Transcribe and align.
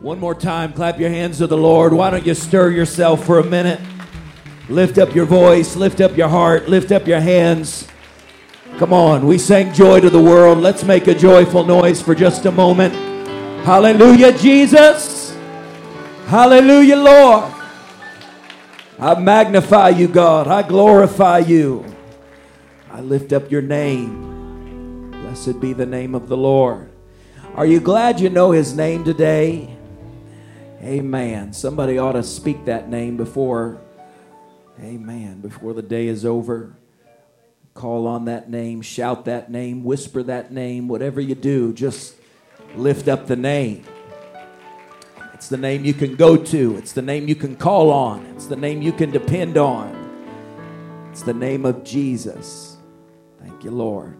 One 0.00 0.18
more 0.18 0.34
time, 0.34 0.72
clap 0.72 0.98
your 0.98 1.10
hands 1.10 1.38
to 1.38 1.46
the 1.46 1.58
Lord. 1.58 1.92
Why 1.92 2.08
don't 2.08 2.24
you 2.24 2.32
stir 2.32 2.70
yourself 2.70 3.26
for 3.26 3.38
a 3.38 3.44
minute? 3.44 3.78
Lift 4.70 4.96
up 4.96 5.14
your 5.14 5.26
voice, 5.26 5.76
lift 5.76 6.00
up 6.00 6.16
your 6.16 6.28
heart, 6.28 6.70
lift 6.70 6.90
up 6.90 7.06
your 7.06 7.20
hands. 7.20 7.86
Come 8.78 8.94
on, 8.94 9.26
we 9.26 9.36
sang 9.36 9.74
joy 9.74 10.00
to 10.00 10.08
the 10.08 10.18
world. 10.18 10.56
Let's 10.56 10.84
make 10.84 11.06
a 11.06 11.14
joyful 11.14 11.66
noise 11.66 12.00
for 12.00 12.14
just 12.14 12.46
a 12.46 12.50
moment. 12.50 12.94
Hallelujah, 13.66 14.32
Jesus. 14.38 15.36
Hallelujah, 16.28 16.96
Lord. 16.96 17.52
I 18.98 19.20
magnify 19.20 19.90
you, 19.90 20.08
God. 20.08 20.48
I 20.48 20.66
glorify 20.66 21.40
you. 21.40 21.84
I 22.90 23.02
lift 23.02 23.34
up 23.34 23.50
your 23.50 23.60
name. 23.60 25.10
Blessed 25.10 25.60
be 25.60 25.74
the 25.74 25.84
name 25.84 26.14
of 26.14 26.30
the 26.30 26.38
Lord. 26.38 26.90
Are 27.54 27.66
you 27.66 27.80
glad 27.80 28.18
you 28.18 28.30
know 28.30 28.52
his 28.52 28.74
name 28.74 29.04
today? 29.04 29.76
Amen. 30.82 31.52
Somebody 31.52 31.98
ought 31.98 32.12
to 32.12 32.22
speak 32.22 32.64
that 32.64 32.88
name 32.88 33.18
before, 33.18 33.78
amen, 34.80 35.42
before 35.42 35.74
the 35.74 35.82
day 35.82 36.06
is 36.06 36.24
over. 36.24 36.74
Call 37.74 38.06
on 38.06 38.24
that 38.24 38.48
name, 38.48 38.80
shout 38.80 39.26
that 39.26 39.50
name, 39.50 39.84
whisper 39.84 40.22
that 40.22 40.52
name, 40.52 40.88
whatever 40.88 41.20
you 41.20 41.34
do, 41.34 41.74
just 41.74 42.14
lift 42.76 43.08
up 43.08 43.26
the 43.26 43.36
name. 43.36 43.84
It's 45.34 45.48
the 45.48 45.58
name 45.58 45.84
you 45.84 45.92
can 45.92 46.16
go 46.16 46.34
to, 46.36 46.76
it's 46.78 46.92
the 46.92 47.02
name 47.02 47.28
you 47.28 47.34
can 47.34 47.56
call 47.56 47.90
on, 47.90 48.24
it's 48.34 48.46
the 48.46 48.56
name 48.56 48.80
you 48.80 48.92
can 48.92 49.10
depend 49.10 49.58
on. 49.58 49.96
It's 51.10 51.22
the 51.22 51.34
name 51.34 51.66
of 51.66 51.84
Jesus. 51.84 52.78
Thank 53.38 53.64
you, 53.64 53.70
Lord. 53.70 54.16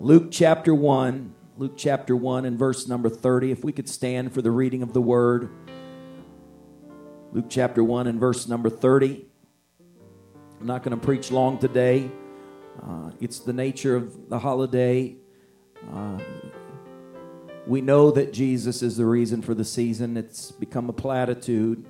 Luke 0.00 0.28
chapter 0.30 0.74
1, 0.74 1.32
Luke 1.56 1.74
chapter 1.76 2.14
1 2.14 2.44
and 2.44 2.58
verse 2.58 2.86
number 2.86 3.08
30. 3.08 3.52
If 3.52 3.64
we 3.64 3.72
could 3.72 3.88
stand 3.88 4.34
for 4.34 4.42
the 4.42 4.50
reading 4.50 4.82
of 4.82 4.92
the 4.92 5.00
word. 5.00 5.48
Luke 7.30 7.44
chapter 7.50 7.84
1 7.84 8.06
and 8.06 8.18
verse 8.18 8.48
number 8.48 8.70
30. 8.70 9.26
I'm 10.60 10.66
not 10.66 10.82
going 10.82 10.98
to 10.98 11.06
preach 11.06 11.30
long 11.30 11.58
today. 11.58 12.10
Uh, 12.82 13.10
it's 13.20 13.40
the 13.40 13.52
nature 13.52 13.94
of 13.96 14.30
the 14.30 14.38
holiday. 14.38 15.14
Uh, 15.92 16.18
we 17.66 17.82
know 17.82 18.10
that 18.12 18.32
Jesus 18.32 18.82
is 18.82 18.96
the 18.96 19.04
reason 19.04 19.42
for 19.42 19.54
the 19.54 19.64
season. 19.64 20.16
It's 20.16 20.50
become 20.52 20.88
a 20.88 20.92
platitude. 20.94 21.84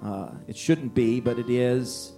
Uh, 0.00 0.30
it 0.46 0.56
shouldn't 0.56 0.94
be, 0.94 1.18
but 1.18 1.40
it 1.40 1.50
is. 1.50 2.12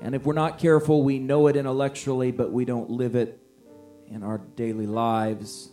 And 0.00 0.14
if 0.14 0.24
we're 0.24 0.32
not 0.32 0.58
careful, 0.58 1.02
we 1.02 1.18
know 1.18 1.48
it 1.48 1.56
intellectually, 1.56 2.30
but 2.30 2.52
we 2.52 2.64
don't 2.64 2.88
live 2.88 3.16
it 3.16 3.40
in 4.06 4.22
our 4.22 4.38
daily 4.38 4.86
lives. 4.86 5.72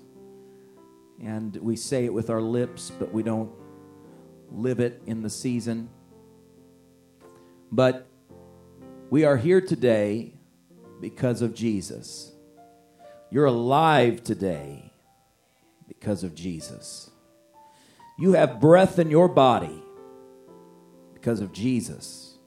And 1.24 1.56
we 1.58 1.76
say 1.76 2.06
it 2.06 2.14
with 2.14 2.32
our 2.32 2.42
lips, 2.42 2.92
but 2.98 3.14
we 3.14 3.22
don't 3.22 3.52
live 4.52 4.80
it 4.80 5.02
in 5.06 5.22
the 5.22 5.30
season. 5.30 5.90
But 7.72 8.08
we 9.10 9.24
are 9.24 9.38
here 9.38 9.62
today 9.62 10.34
because 11.00 11.42
of 11.42 11.54
Jesus. 11.54 12.32
You're 13.30 13.46
alive 13.46 14.24
today 14.24 14.92
because 15.88 16.24
of 16.24 16.36
Jesus. 16.36 17.10
You 18.20 18.34
have 18.34 18.60
breath 18.60 19.00
in 19.00 19.10
your 19.10 19.28
body 19.28 19.82
because 21.14 21.40
of 21.40 21.54
Jesus. 21.54 22.38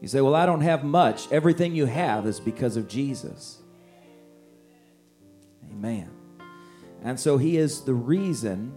You 0.00 0.08
say, 0.08 0.20
Well, 0.20 0.34
I 0.34 0.46
don't 0.46 0.60
have 0.60 0.84
much. 0.84 1.30
Everything 1.32 1.74
you 1.74 1.86
have 1.86 2.26
is 2.26 2.40
because 2.40 2.76
of 2.76 2.88
Jesus. 2.88 3.58
Amen. 5.70 6.10
And 7.02 7.18
so 7.18 7.38
He 7.38 7.56
is 7.56 7.82
the 7.82 7.94
reason 7.94 8.74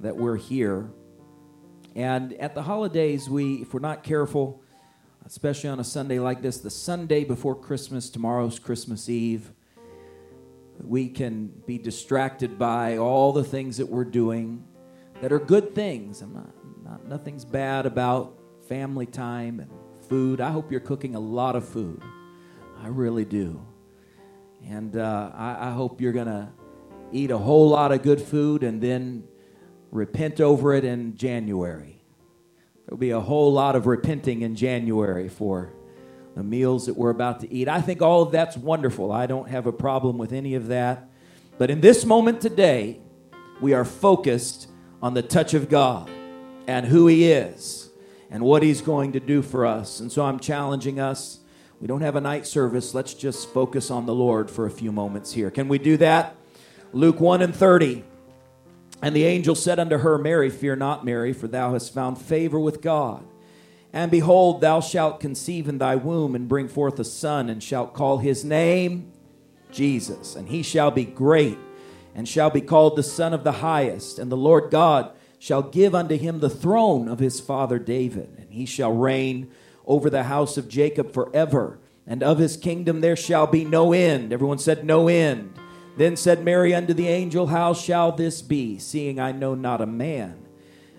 that 0.00 0.16
we're 0.16 0.36
here. 0.36 0.90
And 1.94 2.34
at 2.34 2.54
the 2.54 2.62
holidays, 2.62 3.28
we, 3.28 3.62
if 3.62 3.72
we're 3.72 3.80
not 3.80 4.02
careful, 4.02 4.62
especially 5.24 5.70
on 5.70 5.80
a 5.80 5.84
Sunday 5.84 6.18
like 6.18 6.42
this, 6.42 6.58
the 6.58 6.70
Sunday 6.70 7.24
before 7.24 7.54
Christmas, 7.54 8.10
tomorrow's 8.10 8.58
Christmas 8.58 9.08
Eve, 9.08 9.52
we 10.82 11.08
can 11.08 11.46
be 11.66 11.78
distracted 11.78 12.58
by 12.58 12.98
all 12.98 13.32
the 13.32 13.44
things 13.44 13.78
that 13.78 13.88
we're 13.88 14.04
doing 14.04 14.64
that 15.20 15.32
are 15.32 15.38
good 15.38 15.74
things. 15.74 16.20
I'm 16.20 16.34
not, 16.34 16.50
not 16.84 17.06
nothing's 17.06 17.44
bad 17.44 17.86
about 17.86 18.38
family 18.68 19.06
time 19.06 19.60
and 19.60 19.70
food. 20.08 20.40
I 20.40 20.50
hope 20.50 20.70
you're 20.70 20.80
cooking 20.80 21.14
a 21.14 21.20
lot 21.20 21.56
of 21.56 21.66
food. 21.66 22.02
I 22.78 22.88
really 22.88 23.24
do. 23.24 23.64
And 24.66 24.96
uh, 24.96 25.30
I, 25.34 25.68
I 25.68 25.70
hope 25.70 26.00
you're 26.00 26.12
going 26.12 26.26
to 26.26 26.48
eat 27.12 27.30
a 27.30 27.38
whole 27.38 27.68
lot 27.68 27.92
of 27.92 28.02
good 28.02 28.20
food 28.20 28.62
and 28.62 28.80
then 28.80 29.24
repent 29.90 30.40
over 30.40 30.74
it 30.74 30.84
in 30.84 31.16
January. 31.16 32.02
There'll 32.86 32.98
be 32.98 33.10
a 33.10 33.20
whole 33.20 33.52
lot 33.52 33.74
of 33.74 33.86
repenting 33.86 34.42
in 34.42 34.54
January 34.54 35.28
for 35.28 35.72
the 36.36 36.42
meals 36.42 36.86
that 36.86 36.94
we're 36.94 37.10
about 37.10 37.40
to 37.40 37.52
eat. 37.52 37.66
I 37.68 37.80
think 37.80 38.02
all 38.02 38.22
of 38.22 38.30
that's 38.30 38.56
wonderful. 38.56 39.10
I 39.10 39.26
don't 39.26 39.48
have 39.48 39.66
a 39.66 39.72
problem 39.72 40.18
with 40.18 40.32
any 40.32 40.54
of 40.54 40.68
that. 40.68 41.08
But 41.58 41.70
in 41.70 41.80
this 41.80 42.04
moment 42.04 42.40
today, 42.40 43.00
we 43.60 43.72
are 43.72 43.84
focused 43.84 44.68
on 45.02 45.14
the 45.14 45.22
touch 45.22 45.54
of 45.54 45.68
God 45.68 46.10
and 46.66 46.86
who 46.86 47.06
He 47.06 47.30
is 47.30 47.90
and 48.30 48.42
what 48.42 48.62
He's 48.62 48.82
going 48.82 49.12
to 49.12 49.20
do 49.20 49.40
for 49.40 49.64
us. 49.64 50.00
And 50.00 50.12
so 50.12 50.24
I'm 50.24 50.38
challenging 50.38 51.00
us. 51.00 51.40
We 51.80 51.86
don't 51.86 52.02
have 52.02 52.16
a 52.16 52.20
night 52.20 52.46
service. 52.46 52.94
Let's 52.94 53.14
just 53.14 53.48
focus 53.48 53.90
on 53.90 54.06
the 54.06 54.14
Lord 54.14 54.50
for 54.50 54.66
a 54.66 54.70
few 54.70 54.92
moments 54.92 55.32
here. 55.32 55.50
Can 55.50 55.68
we 55.68 55.78
do 55.78 55.96
that? 55.96 56.36
Luke 56.92 57.20
1 57.20 57.42
and 57.42 57.54
30. 57.54 58.04
And 59.02 59.14
the 59.14 59.24
angel 59.24 59.54
said 59.54 59.78
unto 59.78 59.98
her, 59.98 60.18
Mary, 60.18 60.50
fear 60.50 60.74
not, 60.74 61.04
Mary, 61.04 61.32
for 61.32 61.48
thou 61.48 61.72
hast 61.72 61.92
found 61.92 62.18
favor 62.18 62.58
with 62.58 62.80
God. 62.80 63.24
And 63.92 64.10
behold, 64.10 64.60
thou 64.60 64.80
shalt 64.80 65.20
conceive 65.20 65.68
in 65.68 65.78
thy 65.78 65.96
womb 65.96 66.34
and 66.34 66.48
bring 66.48 66.68
forth 66.68 66.98
a 66.98 67.04
son, 67.04 67.48
and 67.48 67.62
shalt 67.62 67.94
call 67.94 68.18
his 68.18 68.44
name 68.44 69.12
Jesus. 69.70 70.34
And 70.34 70.48
he 70.48 70.62
shall 70.62 70.90
be 70.90 71.04
great, 71.04 71.58
and 72.14 72.28
shall 72.28 72.50
be 72.50 72.60
called 72.60 72.96
the 72.96 73.02
Son 73.02 73.32
of 73.32 73.44
the 73.44 73.52
Highest. 73.52 74.18
And 74.18 74.30
the 74.32 74.36
Lord 74.36 74.70
God 74.70 75.12
shall 75.38 75.62
give 75.62 75.94
unto 75.94 76.16
him 76.16 76.40
the 76.40 76.50
throne 76.50 77.08
of 77.08 77.18
his 77.18 77.40
father 77.40 77.78
David, 77.78 78.34
and 78.38 78.50
he 78.50 78.66
shall 78.66 78.92
reign 78.92 79.50
over 79.86 80.10
the 80.10 80.24
house 80.24 80.56
of 80.56 80.68
Jacob 80.68 81.12
forever. 81.12 81.78
And 82.06 82.22
of 82.22 82.38
his 82.38 82.56
kingdom 82.56 83.00
there 83.00 83.16
shall 83.16 83.46
be 83.46 83.64
no 83.64 83.92
end. 83.92 84.32
Everyone 84.32 84.58
said, 84.58 84.84
No 84.84 85.08
end 85.08 85.58
then 85.96 86.16
said 86.16 86.44
Mary 86.44 86.74
unto 86.74 86.92
the 86.92 87.08
angel, 87.08 87.46
How 87.48 87.72
shall 87.72 88.12
this 88.12 88.42
be, 88.42 88.78
seeing 88.78 89.18
I 89.18 89.32
know 89.32 89.54
not 89.54 89.80
a 89.80 89.86
man? 89.86 90.46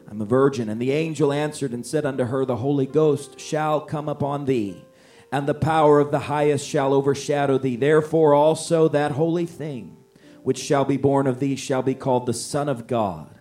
I'm 0.10 0.22
a 0.22 0.26
virgin. 0.26 0.70
And 0.70 0.82
the 0.82 0.92
angel 0.92 1.32
answered 1.32 1.72
and 1.72 1.86
said 1.86 2.06
unto 2.06 2.26
her, 2.26 2.46
The 2.46 2.58
Holy 2.58 2.86
Ghost 2.86 3.40
shall 3.40 3.82
come 3.82 4.10
upon 4.10 4.46
thee, 4.46 4.84
and 5.32 5.48
the 5.48 5.54
power 5.54 6.00
of 6.00 6.12
the 6.12 6.20
highest 6.20 6.68
shall 6.68 6.94
overshadow 6.94 7.58
thee. 7.58 7.76
Therefore 7.76 8.34
also 8.34 8.88
that 8.88 9.12
holy 9.12 9.46
thing 9.46 9.98
which 10.44 10.60
shall 10.60 10.86
be 10.86 10.98
born 10.98 11.28
of 11.28 11.40
thee 11.40 11.58
shall 11.58 11.84
be 11.84 11.94
called 11.94 12.26
the 12.26 12.34
Son 12.34 12.70
of 12.70 12.88
God. 12.88 13.38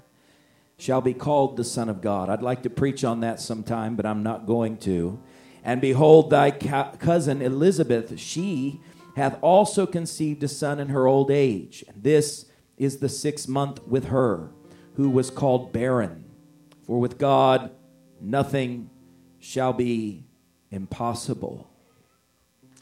Shall 0.76 1.00
be 1.00 1.14
called 1.14 1.56
the 1.56 1.64
Son 1.64 1.88
of 1.88 2.02
God. 2.02 2.28
I'd 2.28 2.42
like 2.42 2.64
to 2.64 2.70
preach 2.70 3.04
on 3.04 3.20
that 3.20 3.40
sometime, 3.40 3.94
but 3.94 4.04
I'm 4.04 4.22
not 4.24 4.44
going 4.44 4.76
to. 4.78 5.18
And 5.64 5.80
behold, 5.80 6.30
thy 6.30 6.50
cousin 6.50 7.40
Elizabeth, 7.40 8.18
she 8.18 8.80
hath 9.16 9.38
also 9.40 9.86
conceived 9.86 10.42
a 10.42 10.48
son 10.48 10.78
in 10.78 10.90
her 10.90 11.06
old 11.06 11.30
age. 11.30 11.82
And 11.88 12.02
this 12.02 12.44
is 12.76 12.98
the 12.98 13.08
sixth 13.08 13.48
month 13.48 13.82
with 13.86 14.08
her, 14.08 14.50
who 14.96 15.08
was 15.08 15.30
called 15.30 15.72
barren. 15.72 16.26
For 16.86 17.00
with 17.00 17.16
God 17.16 17.70
nothing 18.20 18.90
shall 19.38 19.72
be 19.72 20.26
impossible. 20.70 21.70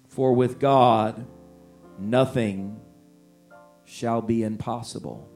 For 0.08 0.32
with 0.32 0.58
God 0.58 1.24
nothing 2.00 2.80
shall 3.84 4.20
be 4.20 4.42
impossible. 4.42 5.30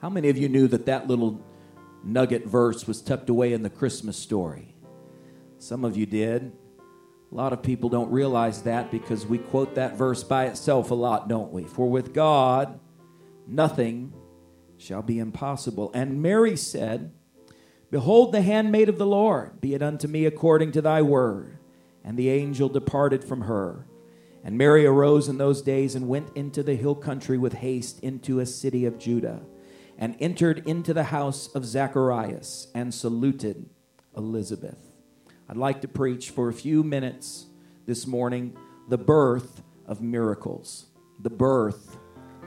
How 0.00 0.08
many 0.08 0.30
of 0.30 0.38
you 0.38 0.48
knew 0.48 0.66
that 0.68 0.86
that 0.86 1.08
little 1.08 1.44
nugget 2.02 2.46
verse 2.46 2.86
was 2.86 3.02
tucked 3.02 3.28
away 3.28 3.52
in 3.52 3.62
the 3.62 3.70
Christmas 3.70 4.16
story? 4.16 4.74
Some 5.58 5.84
of 5.84 5.94
you 5.94 6.06
did. 6.06 6.52
A 7.30 7.34
lot 7.34 7.52
of 7.52 7.62
people 7.62 7.90
don't 7.90 8.10
realize 8.10 8.62
that 8.62 8.90
because 8.90 9.26
we 9.26 9.38
quote 9.38 9.74
that 9.74 9.96
verse 9.96 10.24
by 10.24 10.46
itself 10.46 10.90
a 10.90 10.94
lot, 10.94 11.28
don't 11.28 11.52
we? 11.52 11.64
For 11.64 11.88
with 11.88 12.14
God, 12.14 12.80
nothing 13.46 14.14
shall 14.78 15.02
be 15.02 15.18
impossible. 15.18 15.90
And 15.92 16.22
Mary 16.22 16.56
said, 16.56 17.12
Behold 17.90 18.32
the 18.32 18.42
handmaid 18.42 18.88
of 18.88 18.98
the 18.98 19.06
Lord, 19.06 19.60
be 19.60 19.74
it 19.74 19.82
unto 19.82 20.08
me 20.08 20.24
according 20.24 20.72
to 20.72 20.82
thy 20.82 21.02
word. 21.02 21.58
And 22.02 22.16
the 22.16 22.30
angel 22.30 22.68
departed 22.68 23.24
from 23.24 23.42
her. 23.42 23.86
And 24.42 24.56
Mary 24.56 24.86
arose 24.86 25.28
in 25.28 25.36
those 25.36 25.60
days 25.60 25.94
and 25.94 26.08
went 26.08 26.34
into 26.34 26.62
the 26.62 26.76
hill 26.76 26.94
country 26.94 27.36
with 27.36 27.54
haste 27.54 28.00
into 28.00 28.40
a 28.40 28.46
city 28.46 28.86
of 28.86 28.98
Judah, 28.98 29.42
and 29.98 30.16
entered 30.20 30.66
into 30.66 30.94
the 30.94 31.04
house 31.04 31.48
of 31.54 31.66
Zacharias, 31.66 32.68
and 32.74 32.94
saluted 32.94 33.68
Elizabeth. 34.16 34.87
I'd 35.50 35.56
like 35.56 35.80
to 35.80 35.88
preach 35.88 36.28
for 36.28 36.50
a 36.50 36.52
few 36.52 36.82
minutes 36.82 37.46
this 37.86 38.06
morning 38.06 38.54
the 38.86 38.98
birth 38.98 39.62
of 39.86 40.02
miracles. 40.02 40.84
The 41.20 41.30
birth 41.30 41.96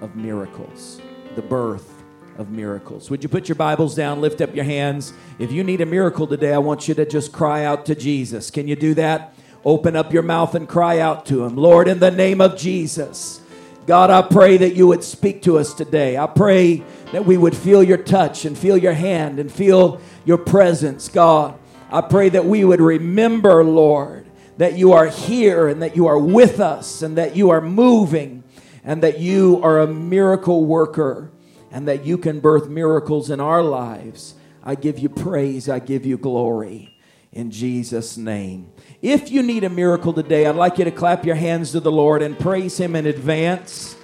of 0.01 0.15
miracles. 0.15 1.01
The 1.33 1.41
birth 1.41 2.03
of 2.37 2.51
miracles. 2.51 3.09
Would 3.09 3.23
you 3.23 3.29
put 3.29 3.49
your 3.49 3.55
Bibles 3.55 3.95
down, 3.95 4.21
lift 4.21 4.39
up 4.39 4.53
your 4.53 4.65
hands? 4.65 5.13
If 5.39 5.51
you 5.51 5.63
need 5.63 5.81
a 5.81 5.85
miracle 5.85 6.27
today, 6.27 6.53
I 6.53 6.59
want 6.59 6.87
you 6.87 6.93
to 6.93 7.05
just 7.07 7.31
cry 7.31 7.65
out 7.65 7.87
to 7.87 7.95
Jesus. 7.95 8.51
Can 8.51 8.67
you 8.67 8.75
do 8.75 8.93
that? 8.93 9.33
Open 9.65 9.95
up 9.95 10.13
your 10.13 10.23
mouth 10.23 10.53
and 10.53 10.69
cry 10.69 10.99
out 10.99 11.25
to 11.27 11.43
Him. 11.43 11.55
Lord, 11.55 11.87
in 11.87 11.97
the 11.97 12.11
name 12.11 12.39
of 12.39 12.55
Jesus, 12.55 13.41
God, 13.87 14.11
I 14.11 14.21
pray 14.21 14.57
that 14.57 14.75
you 14.75 14.85
would 14.85 15.03
speak 15.03 15.41
to 15.43 15.57
us 15.57 15.73
today. 15.73 16.17
I 16.17 16.27
pray 16.27 16.83
that 17.13 17.25
we 17.25 17.35
would 17.35 17.57
feel 17.57 17.81
your 17.81 17.97
touch 17.97 18.45
and 18.45 18.55
feel 18.55 18.77
your 18.77 18.93
hand 18.93 19.39
and 19.39 19.51
feel 19.51 19.99
your 20.23 20.37
presence, 20.37 21.09
God. 21.09 21.57
I 21.91 22.01
pray 22.01 22.29
that 22.29 22.45
we 22.45 22.63
would 22.63 22.79
remember, 22.79 23.63
Lord, 23.63 24.25
that 24.57 24.77
you 24.77 24.93
are 24.93 25.07
here 25.07 25.67
and 25.67 25.81
that 25.81 25.95
you 25.95 26.07
are 26.07 26.17
with 26.17 26.59
us 26.59 27.01
and 27.01 27.17
that 27.17 27.35
you 27.35 27.49
are 27.49 27.61
moving 27.61 28.43
and 28.83 29.03
that 29.03 29.19
you 29.19 29.59
are 29.63 29.79
a 29.79 29.87
miracle 29.87 30.65
worker 30.65 31.31
and 31.71 31.87
that 31.87 32.05
you 32.05 32.17
can 32.17 32.39
birth 32.39 32.69
miracles 32.69 33.29
in 33.29 33.39
our 33.39 33.61
lives. 33.61 34.35
I 34.63 34.75
give 34.75 34.99
you 34.99 35.09
praise, 35.09 35.67
I 35.67 35.79
give 35.79 36.05
you 36.05 36.17
glory 36.17 36.97
in 37.31 37.49
Jesus' 37.49 38.17
name. 38.17 38.71
If 39.01 39.31
you 39.31 39.41
need 39.41 39.63
a 39.63 39.69
miracle 39.69 40.13
today, 40.13 40.45
I'd 40.45 40.55
like 40.55 40.77
you 40.77 40.85
to 40.85 40.91
clap 40.91 41.25
your 41.25 41.35
hands 41.35 41.71
to 41.71 41.79
the 41.79 41.91
Lord 41.91 42.21
and 42.21 42.37
praise 42.37 42.77
Him 42.77 42.95
in 42.95 43.05
advance. 43.05 43.95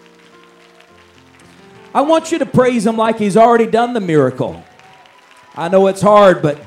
I 1.93 2.01
want 2.01 2.31
you 2.31 2.39
to 2.39 2.45
praise 2.45 2.85
Him 2.85 2.97
like 2.97 3.17
He's 3.19 3.37
already 3.37 3.67
done 3.67 3.93
the 3.93 3.99
miracle. 3.99 4.63
I 5.55 5.67
know 5.69 5.87
it's 5.87 6.01
hard, 6.01 6.41
but 6.41 6.59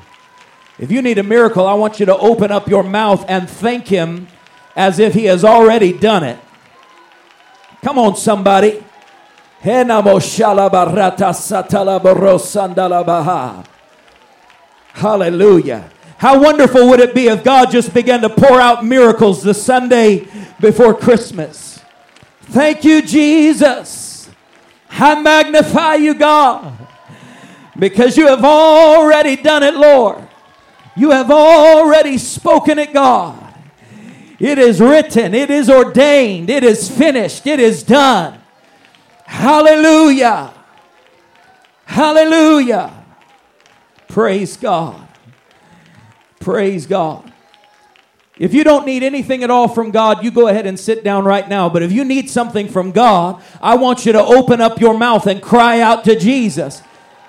if 0.81 0.91
you 0.91 1.03
need 1.03 1.19
a 1.19 1.23
miracle, 1.23 1.67
I 1.67 1.75
want 1.75 1.99
you 1.99 2.07
to 2.07 2.17
open 2.17 2.51
up 2.51 2.67
your 2.67 2.81
mouth 2.81 3.23
and 3.27 3.47
thank 3.47 3.87
Him 3.87 4.27
as 4.75 4.97
if 4.97 5.13
He 5.13 5.25
has 5.25 5.45
already 5.45 5.93
done 5.93 6.23
it. 6.23 6.39
Come 7.83 7.99
on, 7.99 8.15
somebody. 8.15 8.83
Hallelujah. 14.93 15.89
How 16.17 16.41
wonderful 16.41 16.89
would 16.89 16.99
it 16.99 17.13
be 17.13 17.27
if 17.27 17.43
God 17.43 17.69
just 17.69 17.93
began 17.93 18.21
to 18.21 18.29
pour 18.29 18.59
out 18.59 18.83
miracles 18.83 19.43
the 19.43 19.53
Sunday 19.53 20.27
before 20.59 20.95
Christmas? 20.95 21.79
Thank 22.41 22.83
you, 22.83 23.03
Jesus. 23.03 24.29
I 24.89 25.21
magnify 25.21 25.95
you, 25.95 26.15
God, 26.15 26.73
because 27.77 28.17
you 28.17 28.27
have 28.27 28.43
already 28.43 29.35
done 29.35 29.61
it, 29.61 29.75
Lord. 29.75 30.27
You 30.95 31.11
have 31.11 31.31
already 31.31 32.17
spoken 32.17 32.79
it, 32.79 32.93
God. 32.93 33.37
It 34.39 34.57
is 34.57 34.81
written, 34.81 35.35
it 35.35 35.51
is 35.51 35.69
ordained, 35.69 36.49
it 36.49 36.63
is 36.63 36.89
finished, 36.89 37.45
it 37.45 37.59
is 37.59 37.83
done. 37.83 38.41
Hallelujah. 39.25 40.53
Hallelujah. 41.85 42.91
Praise 44.07 44.57
God. 44.57 45.07
Praise 46.39 46.87
God. 46.87 47.31
If 48.37 48.55
you 48.55 48.63
don't 48.63 48.87
need 48.87 49.03
anything 49.03 49.43
at 49.43 49.51
all 49.51 49.67
from 49.67 49.91
God, 49.91 50.23
you 50.23 50.31
go 50.31 50.47
ahead 50.47 50.65
and 50.65 50.79
sit 50.79 51.03
down 51.03 51.25
right 51.25 51.47
now. 51.47 51.69
But 51.69 51.83
if 51.83 51.91
you 51.91 52.03
need 52.03 52.29
something 52.29 52.67
from 52.67 52.91
God, 52.91 53.43
I 53.61 53.75
want 53.75 54.05
you 54.05 54.13
to 54.13 54.23
open 54.23 54.59
up 54.59 54.81
your 54.81 54.97
mouth 54.97 55.27
and 55.27 55.41
cry 55.41 55.79
out 55.79 56.03
to 56.05 56.17
Jesus. 56.17 56.81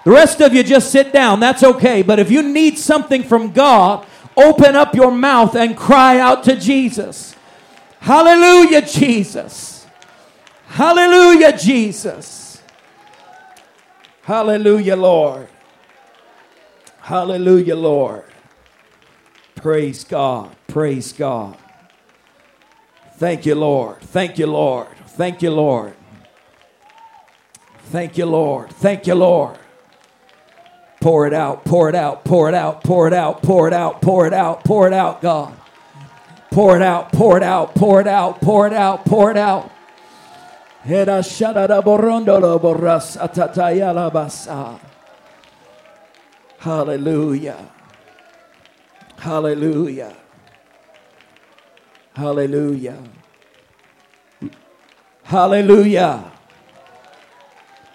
The 0.04 0.10
rest 0.10 0.40
of 0.40 0.52
you 0.52 0.62
just 0.62 0.90
sit 0.90 1.12
down. 1.12 1.40
That's 1.40 1.62
okay. 1.62 2.02
But 2.02 2.18
if 2.18 2.30
you 2.30 2.42
need 2.42 2.78
something 2.78 3.22
from 3.22 3.52
God, 3.52 4.06
open 4.36 4.74
up 4.74 4.94
your 4.94 5.10
mouth 5.10 5.54
and 5.54 5.76
cry 5.76 6.18
out 6.18 6.44
to 6.44 6.56
Jesus. 6.56 7.36
Hallelujah, 8.00 8.82
Jesus. 8.82 9.86
Hallelujah, 10.66 11.56
Jesus. 11.56 12.62
Hallelujah, 14.22 14.96
Lord. 14.96 15.48
Hallelujah, 17.00 17.76
Lord. 17.76 18.24
Praise 19.56 20.02
God. 20.02 20.56
Praise 20.66 21.12
God. 21.12 21.56
Thank 23.16 23.46
you, 23.46 23.54
Lord. 23.54 24.00
Thank 24.00 24.38
you, 24.38 24.46
Lord. 24.46 24.88
Thank 25.06 25.42
you, 25.42 25.50
Lord. 25.50 25.94
Thank 27.90 28.18
you, 28.18 28.26
Lord. 28.26 28.70
Thank 28.70 29.06
you, 29.06 29.14
Lord. 29.14 29.58
Pour 31.02 31.26
it 31.26 31.34
out, 31.34 31.64
pour 31.64 31.88
it 31.88 31.96
out, 31.96 32.24
pour 32.24 32.48
it 32.48 32.54
out, 32.54 32.84
pour 32.84 33.08
it 33.08 33.12
out, 33.12 33.42
pour 33.42 33.66
it 33.66 33.74
out, 33.74 34.00
pour 34.00 34.24
it 34.24 34.32
out, 34.32 34.62
pour 34.62 34.86
it 34.86 34.92
out, 34.92 35.20
God. 35.20 35.52
Pour 36.52 36.76
it 36.76 36.82
out, 36.82 37.10
pour 37.10 37.36
it 37.36 37.42
out, 37.42 37.74
pour 37.74 38.00
it 38.00 38.06
out, 38.06 38.40
pour 38.40 38.68
it 38.68 38.72
out, 38.72 39.04
pour 39.04 39.32
it 39.32 39.36
out. 39.36 39.68
Hallelujah. 46.60 47.68
Hallelujah. 49.18 50.16
Hallelujah. 52.14 52.98
Hallelujah. 55.24 56.32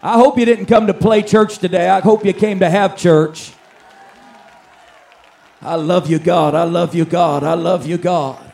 I 0.02 0.14
hope 0.14 0.38
you 0.38 0.46
didn't 0.46 0.68
come 0.68 0.88
to 0.88 0.94
play 0.94 1.22
church 1.22 1.58
today. 1.58 1.90
I 1.90 2.02
hope 2.02 2.24
you 2.26 2.34
came 2.34 2.60
to 2.60 2.70
have 2.70 2.96
church. 2.96 3.52
I 5.62 5.76
love 5.76 6.10
you, 6.10 6.20
God. 6.20 6.54
I 6.54 6.64
love 6.64 6.94
you, 6.94 7.04
God. 7.06 7.44
I 7.44 7.56
love 7.56 7.88
you, 7.88 7.98
God. 7.98 8.54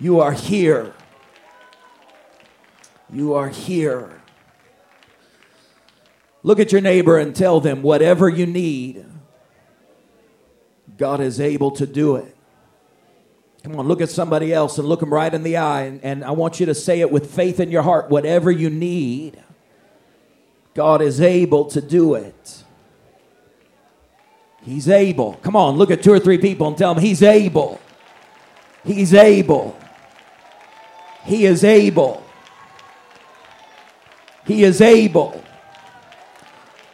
You 0.00 0.20
are 0.20 0.32
here. 0.32 0.94
You 3.12 3.34
are 3.34 3.48
here. 3.48 4.22
Look 6.42 6.60
at 6.60 6.72
your 6.72 6.80
neighbor 6.80 7.18
and 7.18 7.34
tell 7.34 7.60
them 7.60 7.82
whatever 7.82 8.28
you 8.28 8.46
need 8.46 9.04
God 10.96 11.20
is 11.20 11.40
able 11.40 11.70
to 11.72 11.86
do 11.86 12.16
it. 12.16 12.36
Come 13.62 13.76
on, 13.76 13.88
look 13.88 14.00
at 14.00 14.10
somebody 14.10 14.52
else 14.52 14.78
and 14.78 14.86
look 14.86 15.00
them 15.00 15.12
right 15.12 15.32
in 15.32 15.42
the 15.42 15.56
eye. 15.56 15.82
And, 15.82 16.04
and 16.04 16.24
I 16.24 16.32
want 16.32 16.60
you 16.60 16.66
to 16.66 16.74
say 16.74 17.00
it 17.00 17.10
with 17.10 17.34
faith 17.34 17.60
in 17.60 17.70
your 17.70 17.82
heart. 17.82 18.10
Whatever 18.10 18.50
you 18.50 18.68
need, 18.68 19.42
God 20.74 21.02
is 21.02 21.20
able 21.20 21.66
to 21.66 21.80
do 21.80 22.14
it. 22.14 22.64
He's 24.62 24.88
able. 24.88 25.34
Come 25.34 25.56
on, 25.56 25.76
look 25.76 25.90
at 25.90 26.02
two 26.02 26.12
or 26.12 26.18
three 26.18 26.38
people 26.38 26.66
and 26.66 26.76
tell 26.76 26.94
them 26.94 27.02
He's 27.02 27.22
able. 27.22 27.80
He's 28.84 29.14
able. 29.14 29.78
He 31.24 31.46
is 31.46 31.64
able. 31.64 32.22
He 34.46 34.64
is 34.64 34.80
able. 34.80 35.42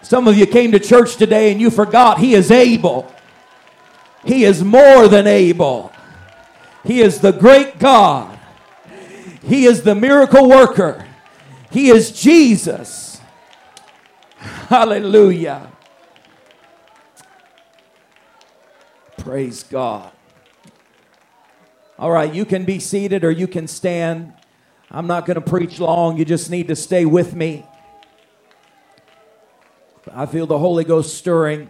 Some 0.02 0.28
of 0.28 0.36
you 0.36 0.46
came 0.46 0.72
to 0.72 0.78
church 0.78 1.16
today 1.16 1.52
and 1.52 1.60
you 1.60 1.70
forgot 1.70 2.18
He 2.18 2.34
is 2.34 2.50
able. 2.50 3.12
He 4.24 4.44
is 4.44 4.62
more 4.62 5.08
than 5.08 5.26
able. 5.26 5.92
He 6.84 7.00
is 7.00 7.20
the 7.20 7.32
great 7.32 7.78
God. 7.78 8.38
He 9.42 9.64
is 9.64 9.82
the 9.82 9.94
miracle 9.94 10.48
worker. 10.48 11.06
He 11.70 11.88
is 11.88 12.10
Jesus. 12.12 13.09
Hallelujah. 14.40 15.70
Praise 19.18 19.62
God. 19.62 20.10
All 21.98 22.10
right, 22.10 22.32
you 22.32 22.46
can 22.46 22.64
be 22.64 22.80
seated 22.80 23.24
or 23.24 23.30
you 23.30 23.46
can 23.46 23.68
stand. 23.68 24.32
I'm 24.90 25.06
not 25.06 25.26
going 25.26 25.34
to 25.34 25.42
preach 25.42 25.78
long. 25.78 26.16
You 26.16 26.24
just 26.24 26.50
need 26.50 26.68
to 26.68 26.76
stay 26.76 27.04
with 27.04 27.34
me. 27.34 27.66
I 30.12 30.24
feel 30.24 30.46
the 30.46 30.58
Holy 30.58 30.84
Ghost 30.84 31.14
stirring. 31.14 31.68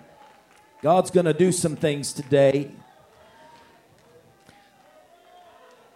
God's 0.80 1.10
going 1.10 1.26
to 1.26 1.34
do 1.34 1.50
some 1.50 1.74
things 1.74 2.12
today. 2.12 2.70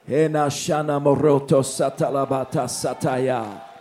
moroto 0.09 1.63
satalabata 1.63 2.67
sataya. 2.67 3.74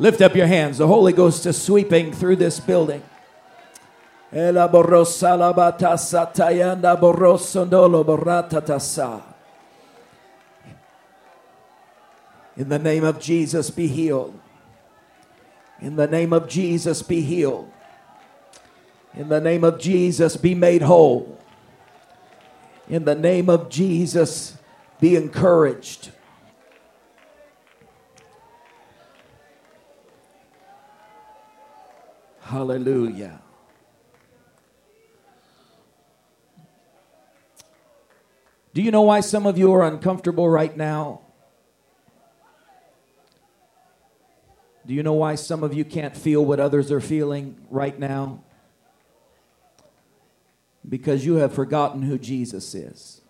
Lift 0.00 0.20
up 0.22 0.34
your 0.34 0.46
hands. 0.46 0.78
The 0.78 0.86
Holy 0.86 1.12
Ghost 1.12 1.44
is 1.44 1.60
sweeping 1.60 2.14
through 2.14 2.36
this 2.36 2.58
building. 2.58 3.02
In 4.32 4.54
the 4.54 4.66
name 12.78 13.04
of 13.04 13.20
Jesus, 13.20 13.68
be 13.68 13.88
healed. 13.88 14.40
In 15.82 15.96
the 15.96 16.06
name 16.06 16.32
of 16.32 16.48
Jesus, 16.48 17.02
be 17.02 17.20
healed. 17.20 17.70
In 19.12 19.28
the 19.28 19.40
name 19.42 19.64
of 19.64 19.78
Jesus, 19.78 20.38
be 20.38 20.54
made 20.54 20.80
whole. 20.80 21.38
In 22.88 23.04
the 23.04 23.14
name 23.14 23.50
of 23.50 23.68
Jesus, 23.68 24.56
be 24.98 25.14
encouraged. 25.14 26.10
Hallelujah. 32.50 33.40
Do 38.74 38.82
you 38.82 38.90
know 38.90 39.02
why 39.02 39.20
some 39.20 39.46
of 39.46 39.56
you 39.56 39.72
are 39.72 39.86
uncomfortable 39.86 40.48
right 40.48 40.76
now? 40.76 41.20
Do 44.84 44.94
you 44.94 45.04
know 45.04 45.12
why 45.12 45.36
some 45.36 45.62
of 45.62 45.72
you 45.74 45.84
can't 45.84 46.16
feel 46.16 46.44
what 46.44 46.58
others 46.58 46.90
are 46.90 47.00
feeling 47.00 47.54
right 47.70 47.96
now? 47.96 48.42
Because 50.88 51.24
you 51.24 51.36
have 51.36 51.54
forgotten 51.54 52.02
who 52.02 52.18
Jesus 52.18 52.74
is. 52.74 53.20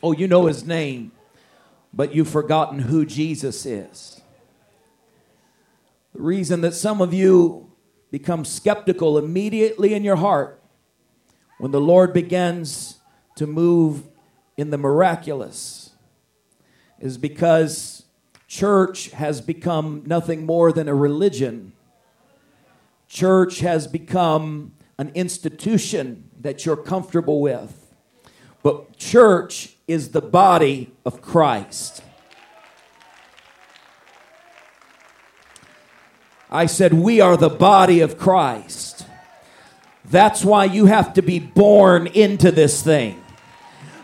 Oh, 0.00 0.12
you 0.12 0.28
know 0.28 0.46
his 0.46 0.64
name, 0.64 1.10
but 1.92 2.14
you've 2.14 2.28
forgotten 2.28 2.78
who 2.78 3.04
Jesus 3.04 3.66
is. 3.66 4.13
The 6.14 6.22
reason 6.22 6.60
that 6.60 6.74
some 6.74 7.00
of 7.00 7.12
you 7.12 7.72
become 8.12 8.44
skeptical 8.44 9.18
immediately 9.18 9.94
in 9.94 10.04
your 10.04 10.16
heart 10.16 10.62
when 11.58 11.72
the 11.72 11.80
Lord 11.80 12.12
begins 12.12 12.98
to 13.36 13.48
move 13.48 14.04
in 14.56 14.70
the 14.70 14.78
miraculous 14.78 15.90
is 17.00 17.18
because 17.18 18.04
church 18.46 19.10
has 19.10 19.40
become 19.40 20.04
nothing 20.06 20.46
more 20.46 20.70
than 20.70 20.86
a 20.88 20.94
religion. 20.94 21.72
Church 23.08 23.58
has 23.58 23.88
become 23.88 24.72
an 24.98 25.10
institution 25.14 26.30
that 26.40 26.64
you're 26.64 26.76
comfortable 26.76 27.40
with. 27.40 27.92
But 28.62 28.96
church 28.96 29.74
is 29.88 30.10
the 30.10 30.22
body 30.22 30.92
of 31.04 31.20
Christ. 31.20 32.02
I 36.54 36.66
said, 36.66 36.94
We 36.94 37.20
are 37.20 37.36
the 37.36 37.48
body 37.48 38.00
of 38.00 38.16
Christ. 38.16 39.06
That's 40.04 40.44
why 40.44 40.66
you 40.66 40.86
have 40.86 41.14
to 41.14 41.22
be 41.22 41.40
born 41.40 42.06
into 42.06 42.52
this 42.52 42.80
thing. 42.80 43.22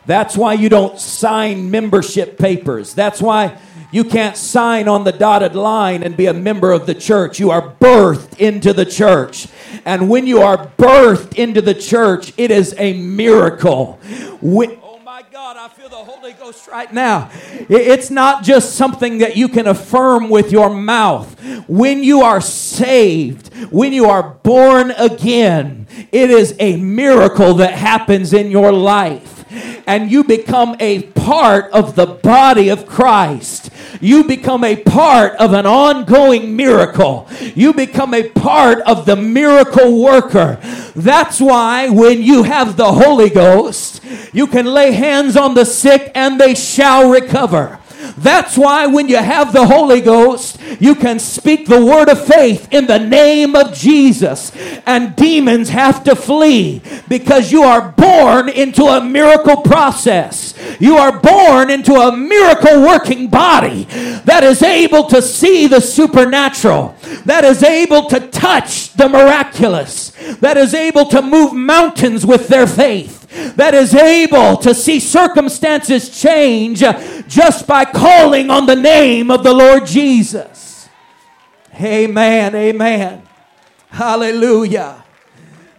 That's 0.05 0.37
why 0.37 0.55
you 0.55 0.69
don't 0.69 0.99
sign 0.99 1.71
membership 1.71 2.39
papers. 2.39 2.93
That's 2.93 3.23
why 3.23 3.57
you 3.93 4.03
can't 4.03 4.37
sign 4.37 4.89
on 4.89 5.05
the 5.05 5.13
dotted 5.13 5.55
line 5.55 6.03
and 6.03 6.17
be 6.17 6.27
a 6.27 6.35
member 6.35 6.73
of 6.73 6.87
the 6.87 6.95
church. 6.95 7.39
You 7.39 7.53
are 7.53 7.77
birthed 7.81 8.41
into 8.41 8.73
the 8.73 8.87
church. 8.87 9.47
And 9.85 10.09
when 10.09 10.27
you 10.27 10.41
are 10.41 10.67
birthed 10.79 11.35
into 11.35 11.63
the 11.63 11.75
church, 11.75 12.33
it 12.37 12.51
is 12.51 12.75
a 12.79 12.95
miracle. 12.95 14.01
God, 15.53 15.57
I 15.57 15.75
feel 15.75 15.89
the 15.89 15.97
Holy 15.97 16.33
Ghost 16.35 16.69
right 16.69 16.93
now. 16.93 17.29
It's 17.69 18.09
not 18.09 18.45
just 18.45 18.77
something 18.77 19.19
that 19.19 19.37
you 19.37 19.49
can 19.49 19.67
affirm 19.67 20.31
with 20.31 20.53
your 20.53 20.71
mouth. 20.71 21.27
When 21.67 22.05
you 22.05 22.21
are 22.21 22.41
saved, 22.41 23.53
when 23.73 23.93
you 23.93 24.05
are 24.05 24.23
born 24.45 24.93
again, 24.93 25.89
it 26.13 26.31
is 26.31 26.55
a 26.61 26.77
miracle 26.77 27.55
that 27.55 27.75
happens 27.75 28.33
in 28.33 28.53
your 28.53 28.71
life 28.71 29.41
and 29.87 30.11
you 30.11 30.23
become 30.23 30.77
a 30.79 31.03
part 31.03 31.71
of 31.73 31.97
the 31.97 32.07
body 32.07 32.69
of 32.69 32.87
Christ. 32.87 33.71
You 34.01 34.25
become 34.25 34.63
a 34.63 34.77
part 34.77 35.35
of 35.35 35.53
an 35.53 35.67
ongoing 35.67 36.57
miracle. 36.57 37.29
You 37.55 37.73
become 37.73 38.15
a 38.15 38.29
part 38.29 38.79
of 38.83 39.05
the 39.07 39.17
miracle 39.17 40.01
worker. 40.01 40.61
That's 40.95 41.41
why 41.41 41.89
when 41.89 42.23
you 42.23 42.43
have 42.43 42.77
the 42.77 42.93
Holy 42.93 43.31
Ghost, 43.31 44.03
you 44.33 44.47
can 44.47 44.67
lay 44.67 44.93
hands 44.93 45.37
on 45.37 45.55
the 45.55 45.65
sick 45.65 46.11
and 46.15 46.41
they 46.41 46.55
shall 46.55 47.11
recover. 47.11 47.79
That's 48.17 48.57
why 48.57 48.87
when 48.87 49.09
you 49.09 49.17
have 49.17 49.53
the 49.53 49.67
Holy 49.67 50.01
Ghost, 50.01 50.59
you 50.79 50.95
can 50.95 51.19
speak 51.19 51.67
the 51.67 51.85
word 51.85 52.09
of 52.09 52.25
faith 52.25 52.69
in 52.73 52.87
the 52.87 52.99
name 52.99 53.55
of 53.55 53.75
Jesus, 53.75 54.53
and 54.87 55.15
demons 55.17 55.69
have 55.71 56.03
to 56.05 56.17
flee 56.17 56.83
because 57.09 57.53
you 57.53 57.63
are 57.63 57.93
born 57.93 58.49
into 58.49 58.85
a 58.85 59.05
miracle 59.05 59.59
process. 59.59 60.55
You 60.79 60.97
are 60.97 61.19
born 61.19 61.71
into 61.71 61.95
a 61.95 62.17
miracle 62.17 62.83
working 62.83 63.29
body 63.29 63.85
that 64.25 64.45
is 64.45 64.63
able 64.63 65.05
to 65.09 65.21
see 65.21 65.67
the 65.67 65.81
supernatural, 65.81 66.95
that 67.27 67.45
is 67.45 67.63
able 67.63 68.09
to 68.09 68.21
touch 68.29 68.93
the 68.95 69.09
miraculous, 69.09 70.11
that 70.41 70.57
is 70.57 70.75
able 70.75 71.07
to 71.07 71.23
move 71.23 71.53
mountains 71.53 72.25
with 72.25 72.49
their 72.49 72.67
faith 72.67 73.20
that 73.31 73.75
is 73.75 73.95
able 73.95 74.57
to 74.59 74.75
see 74.75 74.99
circumstances 74.99 76.21
change 76.21 76.81
just 77.29 77.67
by 77.67 77.85
calling 77.85 78.51
on 78.51 78.67
the 78.67 78.77
name 78.77 79.31
of 79.31 79.45
the 79.45 79.55
Lord 79.55 79.87
Jesus. 79.87 80.89
Amen. 81.75 82.55
Amen. 82.55 83.23
Hallelujah. 83.89 85.05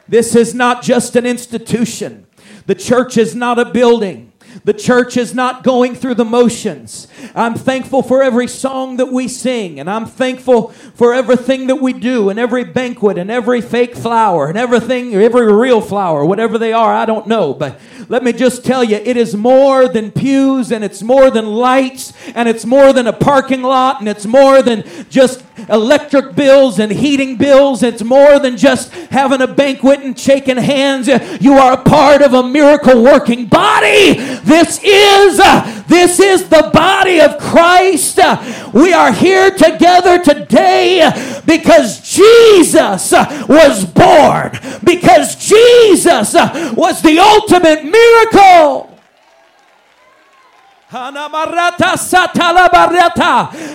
This 0.08 0.36
is 0.36 0.54
not 0.54 0.82
just 0.82 1.16
an 1.16 1.26
institution. 1.26 2.28
The 2.66 2.76
church 2.76 3.18
is 3.18 3.36
not 3.36 3.60
a 3.60 3.66
building. 3.66 4.31
The 4.64 4.74
church 4.74 5.18
is 5.18 5.34
not 5.34 5.64
going 5.64 5.96
through 5.96 6.16
the 6.16 6.26
motions. 6.26 7.08
I'm 7.34 7.56
thankful 7.56 8.04
for 8.04 8.22
every 8.22 8.48
song 8.48 8.98
that 8.98 9.12
we 9.12 9.28
sing, 9.28 9.80
and 9.80 9.90
I'm 9.90 10.06
thankful 10.06 10.70
for 10.70 11.14
everything 11.14 11.68
that 11.68 11.78
we 11.78 11.94
do, 11.94 12.30
and 12.30 12.38
every 12.38 12.64
banquet, 12.64 13.18
and 13.18 13.32
every 13.32 13.62
fake 13.62 13.96
flower, 13.96 14.48
and 14.48 14.58
everything, 14.58 15.16
every 15.16 15.52
real 15.52 15.82
flower, 15.82 16.26
whatever 16.26 16.58
they 16.58 16.74
are, 16.74 16.94
I 16.94 17.06
don't 17.06 17.28
know. 17.28 17.54
But 17.54 17.80
let 18.08 18.24
me 18.24 18.34
just 18.34 18.66
tell 18.66 18.84
you, 18.84 18.98
it 18.98 19.18
is 19.18 19.36
more 19.36 19.88
than 19.88 20.12
pews, 20.12 20.72
and 20.72 20.84
it's 20.84 21.02
more 21.02 21.32
than 21.32 21.46
lights, 21.46 22.14
and 22.36 22.48
it's 22.48 22.66
more 22.66 22.94
than 22.94 23.08
a 23.08 23.14
parking 23.14 23.62
lot, 23.62 24.00
and 24.00 24.08
it's 24.08 24.26
more 24.26 24.62
than 24.62 24.84
just 25.10 25.44
electric 25.70 26.36
bills 26.36 26.80
and 26.80 26.92
heating 26.92 27.38
bills. 27.38 27.84
It's 27.84 28.04
more 28.04 28.40
than 28.40 28.58
just 28.58 28.92
having 29.12 29.42
a 29.42 29.48
banquet 29.48 30.02
and 30.02 30.18
shaking 30.18 30.58
hands. 30.58 31.08
You 31.42 31.54
are 31.54 31.74
a 31.74 31.84
part 31.84 32.22
of 32.22 32.34
a 32.34 32.44
miracle 32.44 33.04
working 33.04 33.46
body. 33.46 34.16
This 34.44 34.80
is 34.84 35.40
uh, 35.40 35.84
this 35.88 36.20
is 36.20 36.50
the 36.50 36.70
body 36.74 37.20
of 37.22 37.38
Christ. 37.38 38.20
Uh, 38.20 38.72
we 38.74 38.94
are 38.94 39.12
here 39.12 39.52
together 39.52 40.24
today 40.24 41.02
uh, 41.02 41.42
because 41.46 42.02
Jesus 42.02 43.12
was 43.48 43.86
born. 43.86 44.52
Because 44.84 45.36
Jesus 45.36 46.34
was 46.76 47.02
the 47.02 47.20
ultimate 47.20 47.84
miracle. 47.86 48.91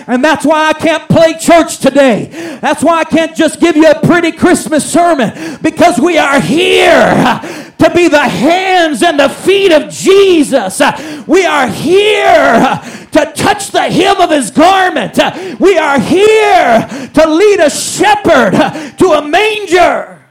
And 0.07 0.23
that's 0.23 0.45
why 0.45 0.69
I 0.69 0.73
can't 0.73 1.09
play 1.09 1.33
church 1.33 1.79
today. 1.79 2.59
That's 2.61 2.83
why 2.83 2.99
I 2.99 3.03
can't 3.05 3.35
just 3.35 3.59
give 3.59 3.75
you 3.75 3.89
a 3.89 3.99
pretty 4.05 4.31
Christmas 4.31 4.87
sermon 4.87 5.57
because 5.63 5.99
we 5.99 6.19
are 6.19 6.39
here 6.39 7.41
to 7.79 7.91
be 7.95 8.07
the 8.07 8.21
hands 8.21 9.01
and 9.01 9.19
the 9.19 9.29
feet 9.29 9.71
of 9.71 9.89
Jesus. 9.89 10.79
We 11.25 11.43
are 11.43 11.67
here 11.67 12.79
to 13.13 13.33
touch 13.35 13.71
the 13.71 13.89
hem 13.89 14.21
of 14.21 14.29
his 14.29 14.51
garment. 14.51 15.17
We 15.59 15.75
are 15.79 15.99
here 15.99 16.87
to 17.15 17.29
lead 17.29 17.59
a 17.61 17.71
shepherd 17.71 18.51
to 18.99 19.05
a 19.13 19.27
manger, 19.27 20.23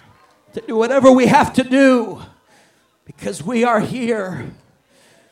to 0.52 0.60
do 0.60 0.76
whatever 0.76 1.10
we 1.10 1.26
have 1.26 1.52
to 1.54 1.64
do 1.64 2.22
because 3.04 3.42
we 3.42 3.64
are 3.64 3.80
here 3.80 4.52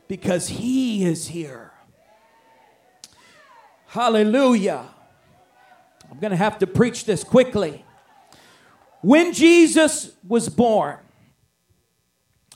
because 0.08 0.49
He 0.49 1.04
is 1.04 1.28
here. 1.28 1.73
Hallelujah. 3.87 4.87
I'm 6.11 6.18
going 6.18 6.32
to 6.32 6.37
have 6.37 6.58
to 6.58 6.66
preach 6.66 7.04
this 7.04 7.23
quickly. 7.23 7.84
When 9.02 9.32
Jesus 9.32 10.12
was 10.26 10.49
born, 10.49 10.99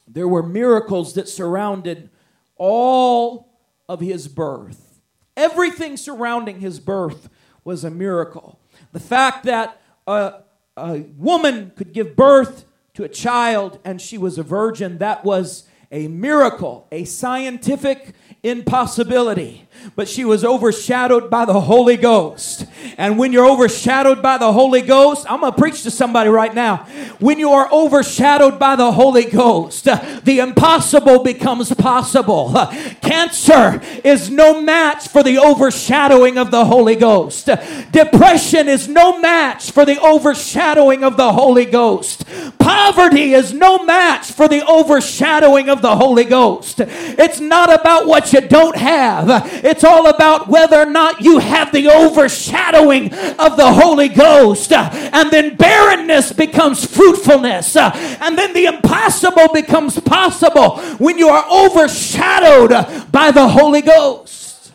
there 0.07 0.27
were 0.27 0.43
miracles 0.43 1.15
that 1.15 1.29
surrounded 1.29 2.11
all 2.57 3.61
of 3.89 4.01
his 4.01 4.27
birth. 4.27 5.01
Everything 5.37 5.97
surrounding 5.97 6.61
his 6.61 6.81
birth 6.81 7.29
was 7.63 7.85
a 7.85 7.91
miracle. 7.91 8.59
The 8.93 9.01
fact 9.01 9.45
that 9.45 9.81
a, 10.07 10.41
a 10.77 11.01
woman 11.17 11.73
could 11.77 11.93
give 11.93 12.17
birth 12.17 12.65
to 12.95 13.05
a 13.05 13.09
child 13.09 13.79
and 13.85 14.01
she 14.01 14.19
was 14.19 14.39
a 14.39 14.43
virgin, 14.43 14.99
that 14.99 15.25
was 15.25 15.68
a 15.91 16.09
miracle, 16.09 16.87
a 16.93 17.05
scientific 17.05 18.15
impossibility, 18.49 19.69
but 19.95 20.09
she 20.09 20.25
was 20.25 20.45
overshadowed 20.45 21.31
by 21.31 21.45
the 21.45 21.61
Holy 21.61 21.97
Ghost. 21.97 22.67
And 22.97 23.19
when 23.19 23.33
you're 23.33 23.49
overshadowed 23.49 24.21
by 24.23 24.39
the 24.39 24.53
Holy 24.53 24.83
Ghost, 24.83 25.27
I'm 25.31 25.41
going 25.41 25.53
to 25.53 25.59
preach 25.59 25.83
to 25.85 25.91
somebody 25.91 26.31
right 26.31 26.55
now. 26.55 26.79
When 27.21 27.39
you 27.39 27.51
are 27.53 27.73
overshadowed 27.73 28.59
by 28.59 28.77
the 28.77 28.93
Holy 28.93 29.25
Ghost, 29.25 29.85
the 29.85 30.39
impossible 30.41 31.23
becomes 31.23 31.73
possible. 31.75 32.53
Cancer 33.01 33.81
is 34.05 34.31
no 34.31 34.61
match 34.61 35.09
for 35.09 35.23
the 35.23 35.39
overshadowing 35.39 36.39
of 36.39 36.51
the 36.51 36.65
Holy 36.65 36.97
Ghost. 36.97 37.47
Depression 37.93 38.69
is 38.69 38.89
no 38.89 39.21
match 39.21 39.71
for 39.71 39.85
the 39.85 40.01
overshadowing 40.01 41.05
of 41.05 41.17
the 41.17 41.33
Holy 41.33 41.65
Ghost. 41.65 42.25
Poverty 42.59 43.33
is 43.35 43.53
no 43.53 43.85
match 43.85 44.33
for 44.33 44.49
the 44.49 44.67
overshadowing 44.67 45.69
of 45.69 45.83
the 45.83 45.97
Holy 45.97 46.25
Ghost. 46.25 46.81
It's 46.81 47.41
not 47.41 47.73
about 47.73 48.07
what 48.07 48.33
you 48.33 48.38
don't 48.41 48.77
have. 48.77 49.29
It's 49.65 49.85
all 49.85 50.09
about 50.09 50.49
whether 50.49 50.77
or 50.77 50.91
not 50.91 51.21
you 51.21 51.39
have 51.39 51.73
the 51.73 51.89
overshadowing 51.89 53.13
of 53.13 53.57
the 53.57 53.73
Holy 53.73 54.09
Ghost. 54.09 54.73
And 54.73 55.31
then 55.31 55.57
barrenness 55.57 56.33
becomes 56.33 56.85
fruitfulness. 56.85 57.77
And 57.77 58.39
then 58.39 58.53
the 58.53 58.67
impossible 58.67 59.49
becomes 59.53 59.99
possible 60.01 60.79
when 60.99 61.19
you 61.19 61.29
are 61.29 61.45
overshadowed 61.51 63.11
by 63.11 63.31
the 63.31 63.49
Holy 63.49 63.83
Ghost. 63.83 64.73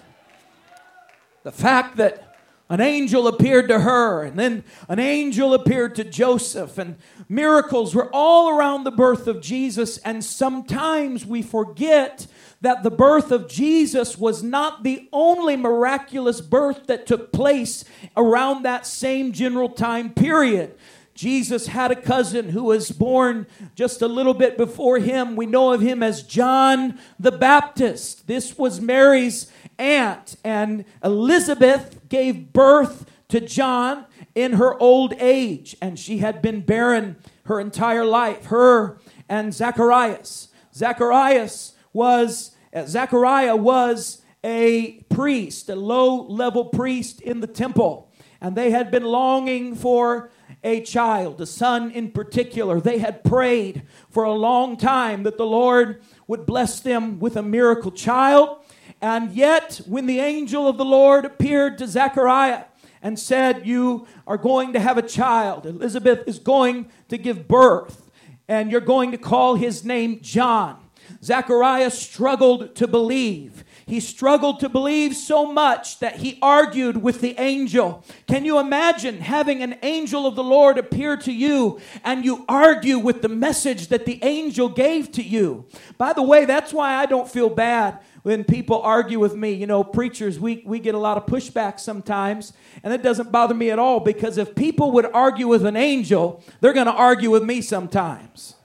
The 1.44 1.52
fact 1.52 1.98
that 1.98 2.36
an 2.70 2.80
angel 2.80 3.28
appeared 3.28 3.68
to 3.68 3.82
her, 3.82 4.24
and 4.24 4.40
then 4.40 4.64
an 4.88 4.98
angel 4.98 5.54
appeared 5.54 5.94
to 5.96 6.04
Joseph, 6.04 6.78
and 6.78 6.96
miracles 7.28 7.94
were 7.94 8.10
all 8.14 8.50
around 8.50 8.86
the 8.86 8.92
birth 8.92 9.28
of 9.28 9.42
Jesus. 9.42 9.98
And 10.00 10.24
sometimes 10.24 11.26
we 11.26 11.42
forget 11.42 12.26
that 12.64 12.82
the 12.82 12.90
birth 12.90 13.30
of 13.30 13.50
Jesus 13.50 14.18
was 14.18 14.42
not 14.42 14.84
the 14.84 15.10
only 15.12 15.58
miraculous 15.58 16.40
birth 16.40 16.88
that 16.88 17.06
took 17.06 17.34
place 17.34 17.84
around 18.16 18.64
that 18.64 18.88
same 18.88 19.34
general 19.34 19.68
time 19.68 20.14
period. 20.14 20.74
Jesus 21.14 21.68
had 21.68 21.92
a 21.92 22.02
cousin 22.02 22.50
who 22.50 22.64
was 22.64 22.90
born 22.90 23.48
just 23.76 24.02
a 24.02 24.08
little 24.08 24.34
bit 24.34 24.58
before 24.58 25.00
him. 25.00 25.36
We 25.36 25.46
know 25.46 25.74
of 25.74 25.82
him 25.82 26.02
as 26.02 26.24
John 26.24 26.98
the 27.20 27.34
Baptist. 27.34 28.28
This 28.28 28.58
was 28.58 28.80
Mary's 28.80 29.52
aunt, 29.78 30.38
and 30.42 30.86
Elizabeth 31.04 32.00
gave 32.08 32.54
birth 32.54 33.06
to 33.28 33.42
John 33.42 34.06
in 34.36 34.54
her 34.54 34.80
old 34.80 35.14
age, 35.20 35.76
and 35.82 36.00
she 36.00 36.20
had 36.20 36.42
been 36.42 36.62
barren 36.62 37.18
her 37.44 37.60
entire 37.60 38.06
life. 38.06 38.46
Her 38.46 39.00
and 39.28 39.54
Zacharias. 39.54 40.48
Zacharias 40.74 41.74
was 41.92 42.53
Uh, 42.74 42.86
Zachariah 42.88 43.56
was 43.56 44.22
a 44.44 45.04
priest, 45.10 45.70
a 45.70 45.76
low 45.76 46.24
level 46.24 46.66
priest 46.66 47.22
in 47.22 47.40
the 47.40 47.48
temple, 47.48 48.12
and 48.42 48.56
they 48.56 48.72
had 48.72 48.90
been 48.90 49.04
longing 49.04 49.76
for 49.76 50.32
a 50.64 50.82
child, 50.82 51.40
a 51.40 51.46
son 51.46 51.92
in 51.92 52.12
particular. 52.12 52.82
They 52.82 52.98
had 52.98 53.24
prayed 53.24 53.84
for 54.10 54.24
a 54.24 54.34
long 54.34 54.76
time 54.76 55.24
that 55.24 55.38
the 55.38 55.46
Lord 55.46 56.02
would 56.28 56.46
bless 56.46 56.80
them 56.80 57.20
with 57.20 57.38
a 57.38 57.44
miracle 57.44 57.92
child. 57.92 58.58
And 59.02 59.32
yet, 59.32 59.82
when 59.86 60.08
the 60.08 60.20
angel 60.20 60.68
of 60.68 60.78
the 60.78 60.86
Lord 60.86 61.26
appeared 61.26 61.78
to 61.78 61.88
Zechariah 61.88 62.66
and 63.02 63.20
said, 63.20 63.68
You 63.68 64.08
are 64.26 64.38
going 64.38 64.74
to 64.74 64.80
have 64.80 64.98
a 64.98 65.02
child, 65.02 65.66
Elizabeth 65.66 66.28
is 66.28 66.40
going 66.40 66.90
to 67.10 67.18
give 67.18 67.48
birth, 67.48 68.10
and 68.48 68.72
you're 68.72 68.82
going 68.82 69.12
to 69.12 69.18
call 69.18 69.56
his 69.56 69.86
name 69.86 70.20
John. 70.22 70.83
Zechariah 71.24 71.92
struggled 71.92 72.76
to 72.76 72.88
believe. 72.88 73.64
He 73.86 74.00
struggled 74.00 74.60
to 74.62 74.70
believe 74.70 75.16
so 75.16 75.52
much 75.52 76.00
that 76.00 76.18
he 76.18 76.40
argued 76.42 77.02
with 77.02 77.22
the 77.22 77.36
angel. 77.40 78.04
Can 78.28 78.46
you 78.46 78.60
imagine 78.60 79.20
having 79.20 79.62
an 79.62 79.78
angel 79.84 80.26
of 80.26 80.36
the 80.36 80.44
Lord 80.44 80.78
appear 80.78 81.18
to 81.18 81.32
you 81.32 81.80
and 82.04 82.24
you 82.24 82.46
argue 82.48 82.98
with 82.98 83.22
the 83.22 83.30
message 83.30 83.88
that 83.88 84.06
the 84.06 84.24
angel 84.24 84.70
gave 84.70 85.12
to 85.14 85.24
you? 85.24 85.66
By 85.98 86.14
the 86.14 86.22
way, 86.22 86.46
that's 86.46 86.72
why 86.72 86.96
I 86.96 87.06
don't 87.06 87.30
feel 87.30 87.50
bad 87.50 88.00
when 88.24 88.46
people 88.46 88.82
argue 88.82 89.20
with 89.20 89.36
me. 89.36 89.52
You 89.52 89.68
know, 89.68 89.84
preachers, 89.84 90.40
we, 90.40 90.64
we 90.66 90.80
get 90.80 90.96
a 90.96 91.00
lot 91.00 91.18
of 91.18 91.26
pushback 91.26 91.80
sometimes, 91.80 92.54
and 92.84 92.94
it 92.94 93.04
doesn't 93.04 93.32
bother 93.32 93.54
me 93.54 93.70
at 93.70 93.80
all 93.80 94.00
because 94.00 94.38
if 94.38 94.56
people 94.56 94.92
would 94.94 95.06
argue 95.14 95.48
with 95.48 95.66
an 95.66 95.76
angel, 95.76 96.42
they're 96.62 96.74
going 96.74 96.88
to 96.88 96.94
argue 96.94 97.30
with 97.30 97.44
me 97.44 97.62
sometimes. 97.62 98.56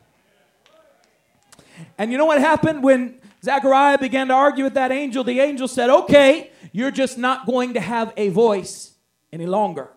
And 1.99 2.13
you 2.13 2.19
know 2.19 2.25
what 2.25 2.41
happened 2.41 2.83
when 2.83 3.21
Zechariah 3.43 3.99
began 3.99 4.29
to 4.29 4.35
argue 4.35 4.65
with 4.65 4.75
that 4.75 4.93
angel? 4.93 5.25
The 5.25 5.41
angel 5.41 5.67
said, 5.69 5.91
Okay, 5.91 6.51
you're 6.73 6.93
just 6.93 7.19
not 7.19 7.45
going 7.47 7.75
to 7.75 7.81
have 7.81 8.13
a 8.17 8.29
voice 8.29 8.93
any 9.33 9.47
longer. 9.47 9.91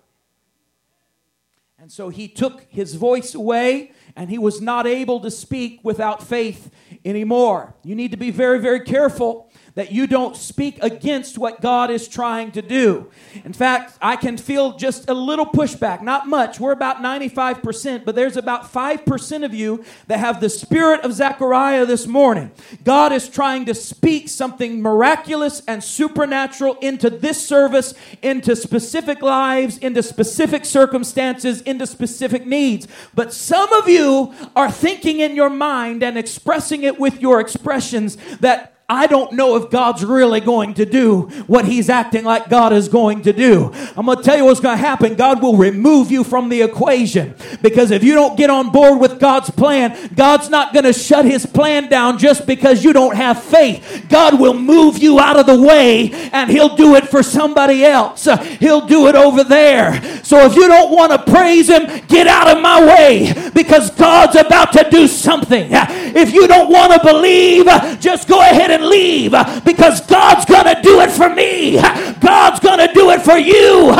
And 1.77 1.91
so 1.91 2.09
he 2.09 2.27
took 2.27 2.63
his 2.69 2.95
voice 2.95 3.33
away 3.33 3.91
and 4.15 4.29
he 4.29 4.37
was 4.37 4.61
not 4.61 4.85
able 4.85 5.19
to 5.21 5.31
speak 5.31 5.79
without 5.83 6.21
faith 6.21 6.69
anymore. 7.03 7.75
You 7.83 7.95
need 7.95 8.11
to 8.11 8.17
be 8.17 8.29
very, 8.29 8.59
very 8.59 8.81
careful 8.81 9.50
that 9.75 9.91
you 9.91 10.07
don't 10.07 10.35
speak 10.35 10.77
against 10.81 11.37
what 11.37 11.61
God 11.61 11.89
is 11.89 12.07
trying 12.07 12.51
to 12.51 12.61
do. 12.61 13.09
In 13.45 13.53
fact, 13.53 13.97
I 14.01 14.15
can 14.15 14.37
feel 14.37 14.77
just 14.77 15.09
a 15.09 15.13
little 15.13 15.45
pushback, 15.45 16.01
not 16.01 16.27
much. 16.27 16.59
We're 16.59 16.71
about 16.71 16.97
95%, 16.97 18.03
but 18.03 18.15
there's 18.15 18.37
about 18.37 18.71
5% 18.71 19.45
of 19.45 19.53
you 19.53 19.83
that 20.07 20.19
have 20.19 20.41
the 20.41 20.49
spirit 20.49 21.01
of 21.01 21.13
Zechariah 21.13 21.85
this 21.85 22.05
morning. 22.05 22.51
God 22.83 23.11
is 23.13 23.29
trying 23.29 23.65
to 23.65 23.73
speak 23.73 24.27
something 24.29 24.81
miraculous 24.81 25.61
and 25.67 25.83
supernatural 25.83 26.75
into 26.81 27.09
this 27.09 27.45
service, 27.45 27.93
into 28.21 28.55
specific 28.55 29.21
lives, 29.21 29.77
into 29.77 30.03
specific 30.03 30.65
circumstances, 30.65 31.61
into 31.61 31.87
specific 31.87 32.45
needs. 32.45 32.87
But 33.13 33.33
some 33.33 33.71
of 33.73 33.87
you 33.87 34.33
are 34.55 34.71
thinking 34.71 35.19
in 35.19 35.35
your 35.35 35.49
mind 35.49 36.03
and 36.03 36.17
expressing 36.17 36.83
it 36.83 36.99
with 36.99 37.21
your 37.21 37.39
expressions 37.39 38.17
that 38.39 38.70
I 38.91 39.07
don't 39.07 39.31
know 39.31 39.55
if 39.55 39.69
God's 39.69 40.03
really 40.03 40.41
going 40.41 40.73
to 40.73 40.85
do 40.85 41.21
what 41.47 41.63
he's 41.63 41.89
acting 41.89 42.25
like 42.25 42.49
God 42.49 42.73
is 42.73 42.89
going 42.89 43.21
to 43.21 43.31
do. 43.31 43.71
I'm 43.95 44.05
going 44.05 44.17
to 44.17 44.23
tell 44.23 44.35
you 44.35 44.43
what's 44.43 44.59
going 44.59 44.77
to 44.77 44.83
happen. 44.83 45.15
God 45.15 45.41
will 45.41 45.55
remove 45.55 46.11
you 46.11 46.25
from 46.25 46.49
the 46.49 46.61
equation 46.61 47.33
because 47.61 47.91
if 47.91 48.03
you 48.03 48.15
don't 48.15 48.35
get 48.35 48.49
on 48.49 48.69
board 48.69 48.99
with 48.99 49.17
God's 49.17 49.49
plan, 49.49 49.97
God's 50.13 50.49
not 50.49 50.73
going 50.73 50.83
to 50.83 50.91
shut 50.91 51.23
his 51.23 51.45
plan 51.45 51.87
down 51.87 52.17
just 52.17 52.45
because 52.45 52.83
you 52.83 52.91
don't 52.91 53.15
have 53.15 53.41
faith. 53.41 54.07
God 54.09 54.37
will 54.37 54.55
move 54.55 54.97
you 54.97 55.21
out 55.21 55.37
of 55.37 55.45
the 55.45 55.61
way 55.61 56.11
and 56.33 56.49
he'll 56.49 56.75
do 56.75 56.95
it 56.95 57.07
for 57.07 57.23
somebody 57.23 57.85
else. 57.85 58.25
He'll 58.59 58.87
do 58.87 59.07
it 59.07 59.15
over 59.15 59.45
there. 59.45 60.03
So 60.25 60.45
if 60.45 60.55
you 60.57 60.67
don't 60.67 60.91
want 60.91 61.13
to 61.13 61.31
praise 61.31 61.69
him, 61.69 61.85
get 62.07 62.27
out 62.27 62.53
of 62.53 62.61
my 62.61 62.85
way 62.85 63.51
because 63.53 63.89
God's 63.91 64.35
about 64.35 64.73
to 64.73 64.85
do 64.89 65.07
something. 65.07 65.69
If 65.71 66.33
you 66.33 66.45
don't 66.45 66.69
want 66.69 66.91
to 66.91 67.07
believe, 67.07 67.67
just 68.01 68.27
go 68.27 68.41
ahead 68.41 68.69
and 68.69 68.80
leave 68.81 69.31
because 69.63 70.01
God's 70.07 70.45
going 70.45 70.75
to 70.75 70.81
do 70.81 71.01
it 71.01 71.11
for 71.11 71.29
me. 71.29 71.75
God's 72.19 72.59
going 72.59 72.85
to 72.85 72.93
do 72.93 73.11
it 73.11 73.21
for 73.21 73.37
you. 73.37 73.93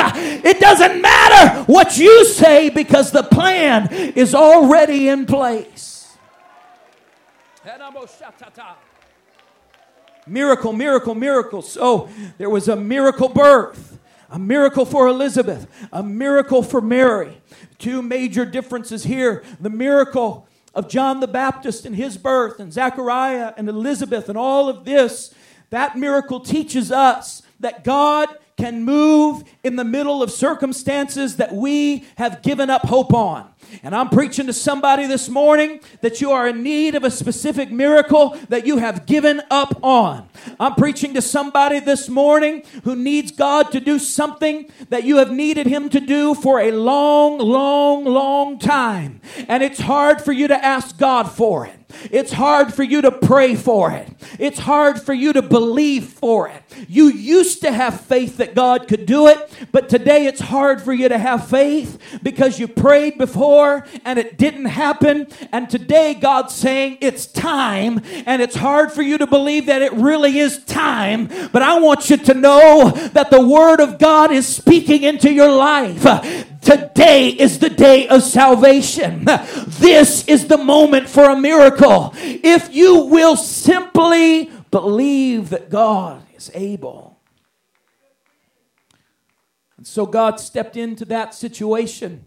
It 0.43 0.59
doesn't 0.59 1.01
matter 1.01 1.63
what 1.71 1.97
you 1.97 2.25
say 2.25 2.69
because 2.69 3.11
the 3.11 3.23
plan 3.23 3.91
is 3.91 4.35
already 4.35 5.07
in 5.07 5.25
place. 5.25 6.17
Miracle, 10.27 10.73
miracle, 10.73 11.15
miracle. 11.15 11.61
So 11.61 11.81
oh, 11.81 12.09
there 12.37 12.49
was 12.49 12.67
a 12.67 12.75
miracle 12.75 13.29
birth, 13.29 13.99
a 14.29 14.39
miracle 14.39 14.85
for 14.85 15.07
Elizabeth, 15.07 15.67
a 15.91 16.03
miracle 16.03 16.63
for 16.63 16.81
Mary. 16.81 17.41
Two 17.79 18.01
major 18.01 18.45
differences 18.45 19.03
here. 19.03 19.43
The 19.59 19.69
miracle 19.69 20.47
of 20.73 20.89
John 20.89 21.19
the 21.19 21.27
Baptist 21.27 21.85
and 21.85 21.95
his 21.95 22.17
birth, 22.17 22.59
and 22.59 22.71
Zechariah 22.71 23.53
and 23.57 23.67
Elizabeth, 23.67 24.29
and 24.29 24.37
all 24.37 24.69
of 24.69 24.85
this, 24.85 25.33
that 25.69 25.97
miracle 25.97 26.39
teaches 26.39 26.91
us 26.91 27.41
that 27.59 27.83
God 27.83 28.29
can 28.57 28.83
move 28.83 29.43
in 29.63 29.75
the 29.75 29.83
middle 29.83 30.21
of 30.21 30.31
circumstances 30.31 31.37
that 31.37 31.53
we 31.53 32.05
have 32.15 32.41
given 32.41 32.69
up 32.69 32.83
hope 32.83 33.13
on. 33.13 33.50
And 33.83 33.95
I'm 33.95 34.09
preaching 34.09 34.47
to 34.47 34.53
somebody 34.53 35.07
this 35.07 35.29
morning 35.29 35.79
that 36.01 36.21
you 36.21 36.31
are 36.31 36.47
in 36.47 36.63
need 36.63 36.95
of 36.95 37.03
a 37.03 37.11
specific 37.11 37.71
miracle 37.71 38.37
that 38.49 38.65
you 38.65 38.77
have 38.77 39.05
given 39.05 39.41
up 39.49 39.83
on. 39.83 40.29
I'm 40.59 40.75
preaching 40.75 41.13
to 41.15 41.21
somebody 41.21 41.79
this 41.79 42.09
morning 42.09 42.63
who 42.83 42.95
needs 42.95 43.31
God 43.31 43.71
to 43.71 43.79
do 43.79 43.99
something 43.99 44.69
that 44.89 45.03
you 45.03 45.17
have 45.17 45.31
needed 45.31 45.67
Him 45.67 45.89
to 45.89 45.99
do 45.99 46.33
for 46.35 46.59
a 46.59 46.71
long, 46.71 47.39
long, 47.39 48.05
long 48.05 48.59
time. 48.59 49.21
And 49.47 49.63
it's 49.63 49.79
hard 49.79 50.21
for 50.21 50.31
you 50.31 50.47
to 50.47 50.65
ask 50.65 50.97
God 50.97 51.31
for 51.31 51.65
it. 51.65 51.77
It's 52.09 52.31
hard 52.31 52.73
for 52.73 52.83
you 52.83 53.01
to 53.01 53.11
pray 53.11 53.55
for 53.55 53.91
it. 53.91 54.07
It's 54.39 54.59
hard 54.59 55.01
for 55.01 55.13
you 55.13 55.33
to 55.33 55.41
believe 55.41 56.05
for 56.05 56.47
it. 56.47 56.63
You 56.87 57.07
used 57.07 57.61
to 57.61 57.71
have 57.71 58.01
faith 58.01 58.37
that 58.37 58.55
God 58.55 58.87
could 58.87 59.05
do 59.05 59.27
it, 59.27 59.51
but 59.71 59.89
today 59.89 60.25
it's 60.25 60.39
hard 60.39 60.81
for 60.81 60.93
you 60.93 61.09
to 61.09 61.17
have 61.17 61.49
faith 61.49 61.99
because 62.23 62.59
you 62.59 62.67
prayed 62.67 63.17
before 63.17 63.50
and 64.05 64.17
it 64.17 64.37
didn't 64.37 64.65
happen. 64.65 65.27
And 65.51 65.69
today 65.69 66.13
God's 66.13 66.55
saying 66.55 66.97
it's 67.01 67.25
time, 67.25 68.01
and 68.25 68.41
it's 68.41 68.55
hard 68.55 68.91
for 68.91 69.01
you 69.01 69.17
to 69.17 69.27
believe 69.27 69.65
that 69.67 69.81
it 69.81 69.93
really 69.93 70.39
is 70.39 70.63
time. 70.65 71.29
But 71.51 71.61
I 71.61 71.79
want 71.79 72.09
you 72.09 72.17
to 72.17 72.33
know 72.33 72.91
that 73.13 73.29
the 73.31 73.45
Word 73.45 73.79
of 73.79 73.99
God 73.99 74.31
is 74.31 74.47
speaking 74.47 75.03
into 75.03 75.31
your 75.31 75.51
life. 75.51 76.03
Today 76.61 77.29
is 77.29 77.59
the 77.59 77.69
day 77.69 78.07
of 78.07 78.21
salvation. 78.21 79.25
This 79.25 80.27
is 80.27 80.47
the 80.47 80.57
moment 80.57 81.09
for 81.09 81.29
a 81.29 81.39
miracle. 81.39 82.13
If 82.15 82.73
you 82.73 83.05
will 83.05 83.35
simply 83.35 84.51
believe 84.69 85.49
that 85.49 85.69
God 85.69 86.23
is 86.35 86.51
able. 86.53 87.19
And 89.77 89.87
so 89.87 90.05
God 90.05 90.39
stepped 90.39 90.77
into 90.77 91.05
that 91.05 91.33
situation. 91.33 92.25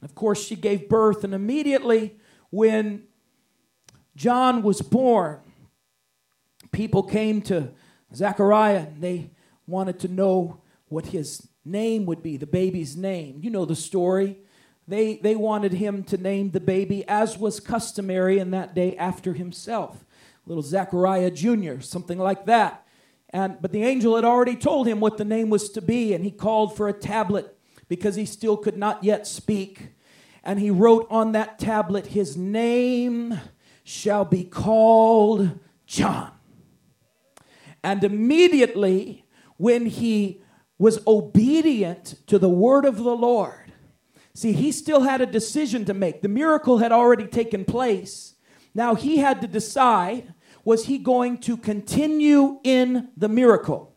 And 0.00 0.08
of 0.08 0.14
course, 0.14 0.42
she 0.44 0.56
gave 0.56 0.88
birth, 0.88 1.24
and 1.24 1.34
immediately 1.34 2.16
when 2.50 3.04
John 4.14 4.62
was 4.62 4.82
born, 4.82 5.40
people 6.72 7.02
came 7.02 7.42
to 7.42 7.70
Zechariah 8.14 8.86
and 8.88 9.02
they 9.02 9.30
wanted 9.66 9.98
to 10.00 10.08
know 10.08 10.60
what 10.88 11.06
his 11.06 11.48
name 11.64 12.06
would 12.06 12.22
be, 12.22 12.36
the 12.36 12.46
baby's 12.46 12.96
name. 12.96 13.40
You 13.42 13.50
know 13.50 13.64
the 13.64 13.76
story. 13.76 14.38
They, 14.88 15.16
they 15.16 15.34
wanted 15.34 15.72
him 15.72 16.04
to 16.04 16.16
name 16.16 16.50
the 16.50 16.60
baby, 16.60 17.06
as 17.08 17.36
was 17.36 17.58
customary 17.58 18.38
in 18.38 18.52
that 18.52 18.74
day, 18.74 18.96
after 18.96 19.32
himself. 19.32 20.04
Little 20.46 20.62
Zechariah 20.62 21.32
Jr., 21.32 21.80
something 21.80 22.18
like 22.18 22.46
that. 22.46 22.86
And, 23.30 23.60
but 23.60 23.72
the 23.72 23.82
angel 23.82 24.14
had 24.14 24.24
already 24.24 24.54
told 24.54 24.86
him 24.86 25.00
what 25.00 25.16
the 25.16 25.24
name 25.24 25.50
was 25.50 25.70
to 25.70 25.82
be, 25.82 26.14
and 26.14 26.24
he 26.24 26.30
called 26.30 26.76
for 26.76 26.88
a 26.88 26.92
tablet 26.92 27.55
because 27.88 28.16
he 28.16 28.26
still 28.26 28.56
could 28.56 28.76
not 28.76 29.04
yet 29.04 29.26
speak. 29.26 29.90
And 30.42 30.60
he 30.60 30.70
wrote 30.70 31.06
on 31.10 31.32
that 31.32 31.58
tablet, 31.58 32.08
His 32.08 32.36
name 32.36 33.40
shall 33.84 34.24
be 34.24 34.44
called 34.44 35.58
John. 35.86 36.32
And 37.82 38.02
immediately, 38.02 39.24
when 39.56 39.86
he 39.86 40.42
was 40.78 41.04
obedient 41.06 42.16
to 42.26 42.38
the 42.38 42.48
word 42.48 42.84
of 42.84 42.96
the 42.98 43.16
Lord, 43.16 43.72
see, 44.34 44.52
he 44.52 44.72
still 44.72 45.02
had 45.02 45.20
a 45.20 45.26
decision 45.26 45.84
to 45.84 45.94
make. 45.94 46.20
The 46.22 46.28
miracle 46.28 46.78
had 46.78 46.92
already 46.92 47.26
taken 47.26 47.64
place. 47.64 48.34
Now 48.74 48.94
he 48.94 49.18
had 49.18 49.40
to 49.40 49.46
decide 49.46 50.34
was 50.64 50.86
he 50.86 50.98
going 50.98 51.38
to 51.38 51.56
continue 51.56 52.58
in 52.64 53.08
the 53.16 53.28
miracle? 53.28 53.95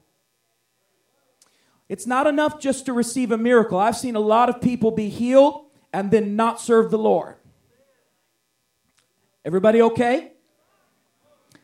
It's 1.90 2.06
not 2.06 2.28
enough 2.28 2.60
just 2.60 2.86
to 2.86 2.94
receive 2.94 3.32
a 3.32 3.38
miracle. 3.38 3.80
I've 3.80 3.98
seen 3.98 4.16
a 4.16 4.20
lot 4.22 4.48
of 4.48 4.62
people 4.62 4.92
be 4.92 5.10
healed 5.10 5.66
and 5.92 6.12
then 6.12 6.36
not 6.36 6.62
serve 6.62 6.92
the 6.92 7.00
Lord. 7.00 7.36
Everybody 9.44 9.82
okay? 9.82 10.34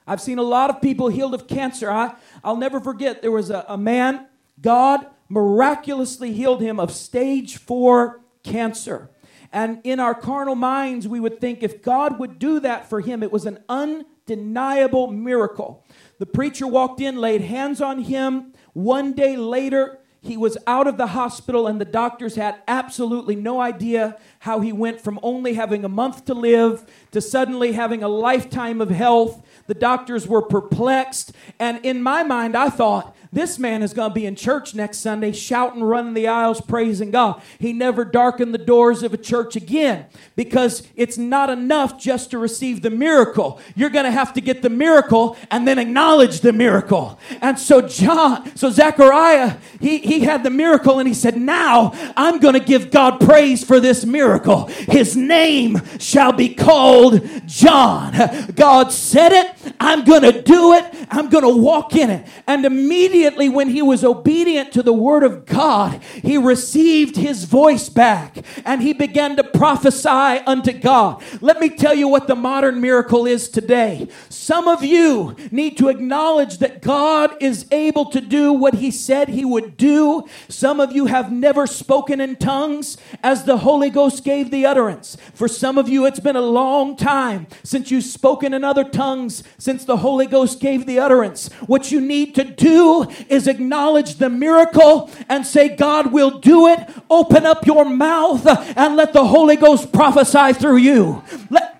I've 0.08 0.22
seen 0.22 0.40
a 0.40 0.44
lot 0.44 0.70
of 0.72 0.82
people 0.82 1.10
healed 1.10 1.36
of 1.36 1.48
cancer. 1.48 1.92
I, 1.92 2.16
I'll 2.44 2.58
never 2.58 2.80
forget 2.80 3.22
there 3.22 3.32
was 3.32 3.52
a, 3.52 3.66
a 3.68 3.78
man, 3.78 4.28
God 4.60 5.06
miraculously 5.30 6.34
healed 6.34 6.62
him 6.62 6.80
of 6.80 6.92
stage 6.92 7.58
four 7.58 8.22
cancer. 8.44 9.10
And 9.52 9.80
in 9.84 10.00
our 10.00 10.14
carnal 10.14 10.56
minds, 10.56 11.08
we 11.08 11.20
would 11.20 11.40
think 11.40 11.64
if 11.64 11.82
God 11.82 12.20
would 12.20 12.40
do 12.40 12.60
that 12.60 12.90
for 12.90 13.00
him, 13.00 13.24
it 13.24 13.32
was 13.32 13.46
an 13.46 13.64
undeniable 13.70 15.08
miracle. 15.08 15.86
The 16.20 16.26
preacher 16.26 16.68
walked 16.68 17.00
in, 17.00 17.18
laid 17.18 17.42
hands 17.42 17.82
on 17.82 18.04
him. 18.04 18.54
One 18.74 19.14
day 19.14 19.38
later, 19.38 20.00
he 20.26 20.38
was 20.38 20.58
out 20.66 20.88
of 20.88 20.98
the 20.98 21.08
hospital, 21.08 21.68
and 21.68 21.80
the 21.80 21.86
doctors 21.86 22.36
had 22.36 22.56
absolutely 22.68 23.36
no 23.36 23.62
idea 23.62 24.18
how 24.40 24.60
he 24.60 24.72
went 24.72 25.02
from 25.02 25.20
only 25.22 25.54
having 25.54 25.86
a 25.86 25.90
month 25.90 26.26
to 26.26 26.34
live 26.34 26.86
to 27.12 27.22
suddenly 27.22 27.74
having 27.74 28.04
a 28.04 28.08
lifetime 28.08 28.82
of 28.82 28.90
health. 28.90 29.46
The 29.68 29.74
doctors 29.74 30.28
were 30.28 30.42
perplexed. 30.42 31.32
And 31.60 31.84
in 31.86 32.02
my 32.02 32.24
mind, 32.24 32.56
I 32.56 32.70
thought, 32.70 33.16
this 33.36 33.60
man 33.60 33.84
is 33.84 33.93
going 33.93 34.12
to 34.12 34.15
be 34.15 34.26
in 34.26 34.36
church 34.36 34.74
next 34.74 35.00
Sunday, 35.00 35.34
shouting, 35.34 35.84
running 35.84 36.13
the 36.13 36.28
aisles, 36.28 36.62
praising 36.62 37.12
God. 37.12 37.41
He 37.60 37.74
never 37.74 38.06
darkened 38.06 38.54
the 38.54 38.58
doors 38.58 39.04
of 39.04 39.13
a 39.13 39.17
church 39.17 39.58
again 39.58 40.06
because 40.38 40.88
it's 40.95 41.17
not 41.17 41.50
enough 41.50 42.00
just 42.00 42.32
to 42.32 42.38
receive 42.38 42.82
the 42.82 42.89
miracle. 42.89 43.60
You're 43.76 43.89
going 43.89 44.06
to 44.06 44.12
have 44.12 44.34
to 44.34 44.41
get 44.41 44.62
the 44.62 44.69
miracle 44.69 45.36
and 45.52 45.67
then 45.67 45.78
acknowledge 45.80 46.39
the 46.39 46.54
miracle. 46.54 47.19
And 47.41 47.60
so, 47.60 47.82
John, 47.82 48.56
so 48.56 48.69
Zechariah, 48.69 49.58
he, 49.82 49.98
he 49.98 50.21
had 50.21 50.43
the 50.43 50.50
miracle 50.50 51.00
and 51.00 51.08
he 51.08 51.13
said, 51.13 51.36
Now 51.38 51.91
I'm 52.15 52.39
going 52.39 52.54
to 52.54 52.65
give 52.65 52.89
God 52.89 53.19
praise 53.19 53.65
for 53.65 53.82
this 53.82 54.06
miracle. 54.06 54.67
His 54.67 55.17
name 55.17 55.82
shall 56.00 56.32
be 56.32 56.56
called 56.56 57.21
John. 57.45 58.13
God 58.56 58.93
said 58.93 59.34
it. 59.34 59.55
I'm 59.80 60.04
going 60.04 60.21
to 60.21 60.41
do 60.41 60.73
it. 60.73 60.86
I'm 61.10 61.30
going 61.30 61.43
to 61.43 61.62
walk 61.62 61.95
in 61.95 62.10
it. 62.10 62.28
And 62.47 62.65
immediately, 62.65 63.49
when 63.49 63.69
he 63.69 63.82
was 63.82 64.04
obedient 64.04 64.71
to 64.73 64.84
the 64.84 64.93
word 64.93 65.23
of 65.23 65.45
God, 65.45 66.01
he 66.21 66.38
received 66.38 67.15
his 67.15 67.45
voice 67.45 67.89
back 67.89 68.38
and 68.65 68.82
he 68.82 68.93
began 68.93 69.36
to 69.38 69.43
prophesy 69.43 70.10
unto 70.10 70.71
God. 70.71 71.23
Let 71.41 71.60
me 71.60 71.69
tell 71.69 71.93
you 71.95 72.08
what 72.08 72.28
the 72.28 72.36
modern 72.36 72.82
miracle 72.82 73.25
is 73.25 73.49
today. 73.49 74.08
Some 74.30 74.67
of 74.67 74.84
you 74.84 75.36
need 75.51 75.78
to 75.78 75.89
acknowledge 75.89 76.58
that 76.60 76.82
God 76.82 77.36
is 77.39 77.65
able 77.71 78.06
to 78.08 78.21
do 78.21 78.54
what 78.54 78.75
he 78.75 78.91
said 78.91 79.30
he 79.30 79.45
would 79.45 79.78
do. 79.78 80.25
Some 80.49 80.80
of 80.80 80.91
you 80.91 81.06
have 81.06 81.32
never 81.32 81.67
spoken 81.67 82.21
in 82.21 82.36
tongues 82.36 82.97
as 83.23 83.43
the 83.43 83.58
Holy 83.58 83.89
Ghost 83.89 84.23
gave 84.23 84.51
the 84.51 84.65
utterance. 84.65 85.17
For 85.34 85.47
some 85.47 85.78
of 85.78 85.89
you, 85.89 86.06
it's 86.06 86.19
been 86.19 86.36
a 86.36 86.41
long 86.41 86.95
time 86.95 87.47
since 87.63 87.91
you've 87.91 88.04
spoken 88.04 88.54
in 88.54 88.63
other 88.63 88.84
tongues 88.84 89.43
since 89.58 89.86
the 89.86 89.98
Holy 89.98 90.26
Ghost 90.26 90.60
gave 90.60 90.86
the 90.86 91.00
utterance. 91.00 91.50
What 91.68 91.91
you 91.91 92.02
need 92.02 92.36
to 92.36 92.44
do 92.44 93.08
is 93.30 93.48
acknowledge 93.48 94.15
the 94.15 94.30
miracle 94.30 95.10
and 95.30 95.46
say, 95.46 95.76
God 95.76 96.12
will 96.12 96.39
do 96.39 96.68
it. 96.68 96.89
Open 97.10 97.46
up 97.46 97.65
your 97.65 97.86
mouth 97.86 98.46
and 98.78 98.96
let 98.96 99.13
the 99.13 99.26
Holy 99.26 99.56
Ghost 99.56 99.91
prophesy 99.91 100.54
through 100.54 100.78
you. 100.78 101.24
Let, 101.50 101.76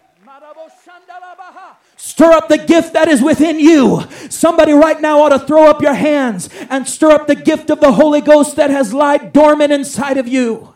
Stir 1.98 2.32
up 2.32 2.48
the 2.48 2.58
gift 2.58 2.94
that 2.94 3.10
is 3.10 3.22
within 3.22 3.60
you. 3.60 4.04
Somebody 4.30 4.72
right 4.72 5.02
now 5.02 5.20
ought 5.20 5.30
to 5.30 5.40
throw 5.40 5.66
up 5.70 5.82
your 5.82 5.94
hands 5.94 6.50
and 6.70 6.88
stir 6.88 7.12
up 7.12 7.28
the 7.28 7.36
gift 7.36 7.70
of 7.70 7.82
the 7.82 7.92
Holy 7.92 8.22
Ghost 8.22 8.56
that 8.56 8.70
has 8.70 8.94
lied 8.94 9.34
dormant 9.34 9.74
inside 9.74 10.18
of 10.18 10.26
you. 10.26 10.74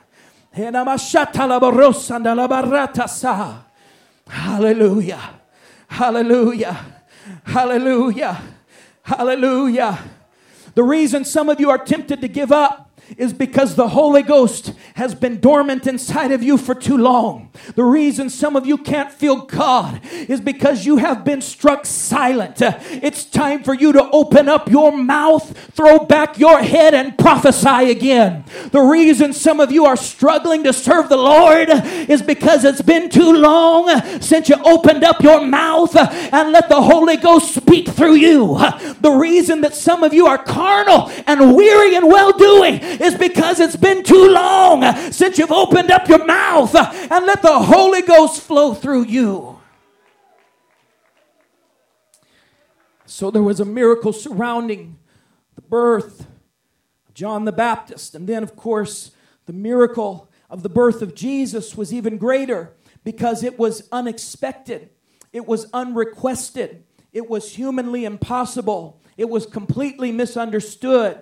Hallelujah. 4.28 5.39
Hallelujah. 5.90 6.86
Hallelujah. 7.44 8.42
Hallelujah. 9.02 10.00
The 10.76 10.84
reason 10.84 11.26
some 11.26 11.50
of 11.50 11.60
you 11.60 11.70
are 11.70 11.78
tempted 11.78 12.22
to 12.22 12.28
give 12.28 12.52
up 12.52 13.00
is 13.18 13.34
because 13.34 13.76
the 13.76 13.90
Holy 13.90 14.22
Ghost 14.22 14.74
has 14.94 15.16
been 15.16 15.40
dormant 15.40 15.88
inside 15.88 16.32
of 16.32 16.44
you 16.44 16.58
for 16.58 16.76
too 16.76 16.98
long. 16.98 17.49
The 17.76 17.84
reason 17.84 18.30
some 18.30 18.56
of 18.56 18.66
you 18.66 18.78
can't 18.78 19.12
feel 19.12 19.46
God 19.46 20.02
is 20.28 20.42
because 20.42 20.86
you 20.86 20.98
have 20.98 21.24
been 21.24 21.42
struck 21.42 21.86
silent. 21.86 22.62
It's 22.62 23.26
time 23.26 23.64
for 23.64 23.74
you 23.74 23.92
to 23.94 24.10
open 24.12 24.50
up 24.50 24.70
your 24.70 24.96
mouth, 24.96 25.58
throw 25.74 26.00
back 26.00 26.38
your 26.40 26.60
head, 26.60 26.94
and 26.94 27.18
prophesy 27.18 27.92
again. 27.92 28.44
The 28.72 28.82
reason 28.82 29.34
some 29.34 29.60
of 29.60 29.72
you 29.72 29.86
are 29.86 29.98
struggling 29.98 30.64
to 30.64 30.74
serve 30.74 31.10
the 31.10 31.18
Lord 31.18 31.70
is 32.10 32.22
because 32.22 32.66
it's 32.66 32.82
been 32.82 33.10
too 33.10 33.34
long 33.34 33.90
since 34.22 34.50
you 34.50 34.56
opened 34.64 35.04
up 35.04 35.22
your 35.22 35.46
mouth 35.46 35.96
and 35.96 36.52
let 36.52 36.70
the 36.70 36.82
Holy 36.82 37.18
Ghost 37.18 37.54
speak 37.56 37.90
through 37.90 38.16
you. 38.16 38.58
The 39.02 39.12
reason 39.12 39.62
that 39.62 39.76
some 39.76 40.04
of 40.04 40.14
you 40.14 40.28
are 40.28 40.38
carnal 40.38 41.12
and 41.28 41.56
weary 41.56 41.96
and 41.96 42.08
well 42.08 42.32
doing 42.32 42.76
is 42.76 43.16
because 43.16 43.60
it's 43.60 43.76
been 43.76 44.04
too 44.04 44.30
long 44.30 44.84
since 45.12 45.38
you've 45.38 45.52
opened 45.52 45.92
up 45.92 46.08
your 46.08 46.26
mouth 46.26 46.76
and 46.76 47.26
let 47.26 47.42
the 47.42 47.49
Holy 47.58 48.02
Ghost 48.02 48.42
flow 48.42 48.74
through 48.74 49.06
you. 49.06 49.60
So 53.06 53.32
there 53.32 53.42
was 53.42 53.60
a 53.60 53.66
miracle 53.66 54.14
surrounding 54.14 55.00
the 55.56 55.62
birth 55.62 56.22
of 57.08 57.14
John 57.14 57.46
the 57.46 57.52
Baptist. 57.52 58.14
And 58.14 58.28
then, 58.28 58.44
of 58.44 58.56
course, 58.56 59.12
the 59.46 59.54
miracle 59.54 60.30
of 60.50 60.64
the 60.64 60.70
birth 60.70 61.02
of 61.02 61.16
Jesus 61.16 61.76
was 61.76 61.94
even 61.94 62.18
greater 62.18 62.74
because 63.04 63.44
it 63.44 63.58
was 63.58 63.88
unexpected, 63.92 64.90
it 65.34 65.48
was 65.48 65.68
unrequested, 65.74 66.84
it 67.12 67.30
was 67.30 67.56
humanly 67.56 68.06
impossible, 68.06 69.02
it 69.18 69.30
was 69.30 69.46
completely 69.46 70.12
misunderstood. 70.12 71.22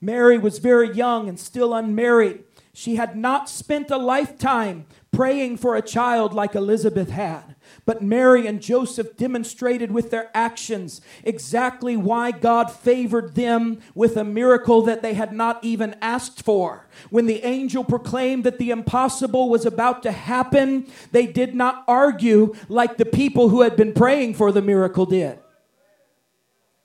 Mary 0.00 0.38
was 0.38 0.58
very 0.58 0.92
young 0.94 1.28
and 1.28 1.40
still 1.40 1.74
unmarried. 1.74 2.44
She 2.72 2.96
had 2.96 3.16
not 3.16 3.48
spent 3.48 3.90
a 3.90 3.96
lifetime 3.96 4.86
praying 5.14 5.56
for 5.56 5.76
a 5.76 5.82
child 5.82 6.34
like 6.34 6.54
Elizabeth 6.54 7.10
had. 7.10 7.54
But 7.86 8.02
Mary 8.02 8.46
and 8.46 8.60
Joseph 8.60 9.16
demonstrated 9.16 9.92
with 9.92 10.10
their 10.10 10.30
actions 10.34 11.00
exactly 11.22 11.96
why 11.96 12.30
God 12.30 12.70
favored 12.70 13.34
them 13.34 13.80
with 13.94 14.16
a 14.16 14.24
miracle 14.24 14.82
that 14.82 15.02
they 15.02 15.14
had 15.14 15.32
not 15.32 15.62
even 15.62 15.96
asked 16.00 16.42
for. 16.42 16.86
When 17.10 17.26
the 17.26 17.44
angel 17.44 17.84
proclaimed 17.84 18.44
that 18.44 18.58
the 18.58 18.70
impossible 18.70 19.48
was 19.48 19.66
about 19.66 20.02
to 20.02 20.12
happen, 20.12 20.86
they 21.12 21.26
did 21.26 21.54
not 21.54 21.84
argue 21.86 22.54
like 22.68 22.96
the 22.96 23.06
people 23.06 23.48
who 23.48 23.62
had 23.62 23.76
been 23.76 23.92
praying 23.92 24.34
for 24.34 24.52
the 24.52 24.62
miracle 24.62 25.06
did. 25.06 25.38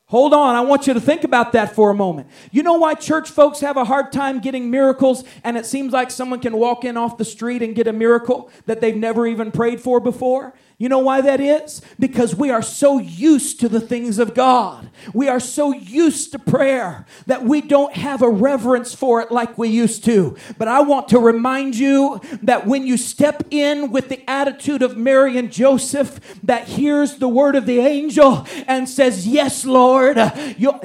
Hold 0.10 0.34
on, 0.34 0.56
I 0.56 0.62
want 0.62 0.88
you 0.88 0.96
to 0.96 1.00
think 1.00 1.24
about 1.24 1.52
that 1.52 1.76
for 1.76 1.92
a 1.92 1.94
moment. 1.94 2.30
You 2.50 2.64
know 2.64 2.74
why 2.74 2.96
church 2.96 3.30
folks 3.30 3.60
have 3.60 3.78
a 3.78 3.86
hard 3.86 4.12
time 4.12 4.40
getting 4.40 4.72
miracles 4.72 5.24
and 5.44 5.56
it 5.56 5.68
seems 5.68 5.94
like 5.94 6.10
someone 6.10 6.40
can 6.40 6.58
walk 6.58 6.84
in 6.84 6.98
off 6.98 7.18
the 7.20 7.26
street 7.26 7.62
and 7.62 7.76
get 7.76 7.86
a 7.86 7.94
miracle 7.94 8.50
that 8.66 8.82
they've 8.82 8.96
never 8.96 9.28
even 9.28 9.52
prayed 9.52 9.80
for 9.80 10.00
before? 10.00 10.56
You 10.80 10.88
know 10.88 11.00
why 11.00 11.20
that 11.20 11.42
is? 11.42 11.82
Because 12.00 12.34
we 12.34 12.50
are 12.52 12.62
so 12.62 13.00
used 13.00 13.60
to 13.60 13.68
the 13.68 13.82
things 13.82 14.18
of 14.18 14.34
God. 14.34 14.90
We 15.14 15.28
are 15.28 15.42
so 15.42 15.74
used 15.74 16.32
to 16.32 16.40
prayer 16.40 17.06
that 17.28 17.44
we 17.44 17.60
don't 17.60 17.94
have 17.98 18.22
a 18.22 18.30
reverence 18.30 18.96
for 18.96 19.20
it 19.20 19.30
like 19.30 19.58
we 19.58 19.68
used 19.68 20.06
to. 20.06 20.38
But 20.58 20.70
I 20.70 20.80
want 20.80 21.10
to 21.10 21.20
remind 21.20 21.76
you 21.76 22.22
that 22.44 22.66
when 22.66 22.88
you 22.88 22.96
step 22.96 23.44
in 23.52 23.92
with 23.92 24.08
the 24.08 24.28
attitude 24.30 24.82
of 24.82 24.96
Mary 24.96 25.38
and 25.38 25.52
Joseph 25.52 26.40
that 26.44 26.70
hears 26.70 27.18
the 27.18 27.28
word 27.28 27.58
of 27.58 27.66
the 27.66 27.80
angel 27.80 28.48
and 28.66 28.88
says, 28.88 29.28
Yes, 29.28 29.66
Lord, 29.66 30.18
you 30.58 30.80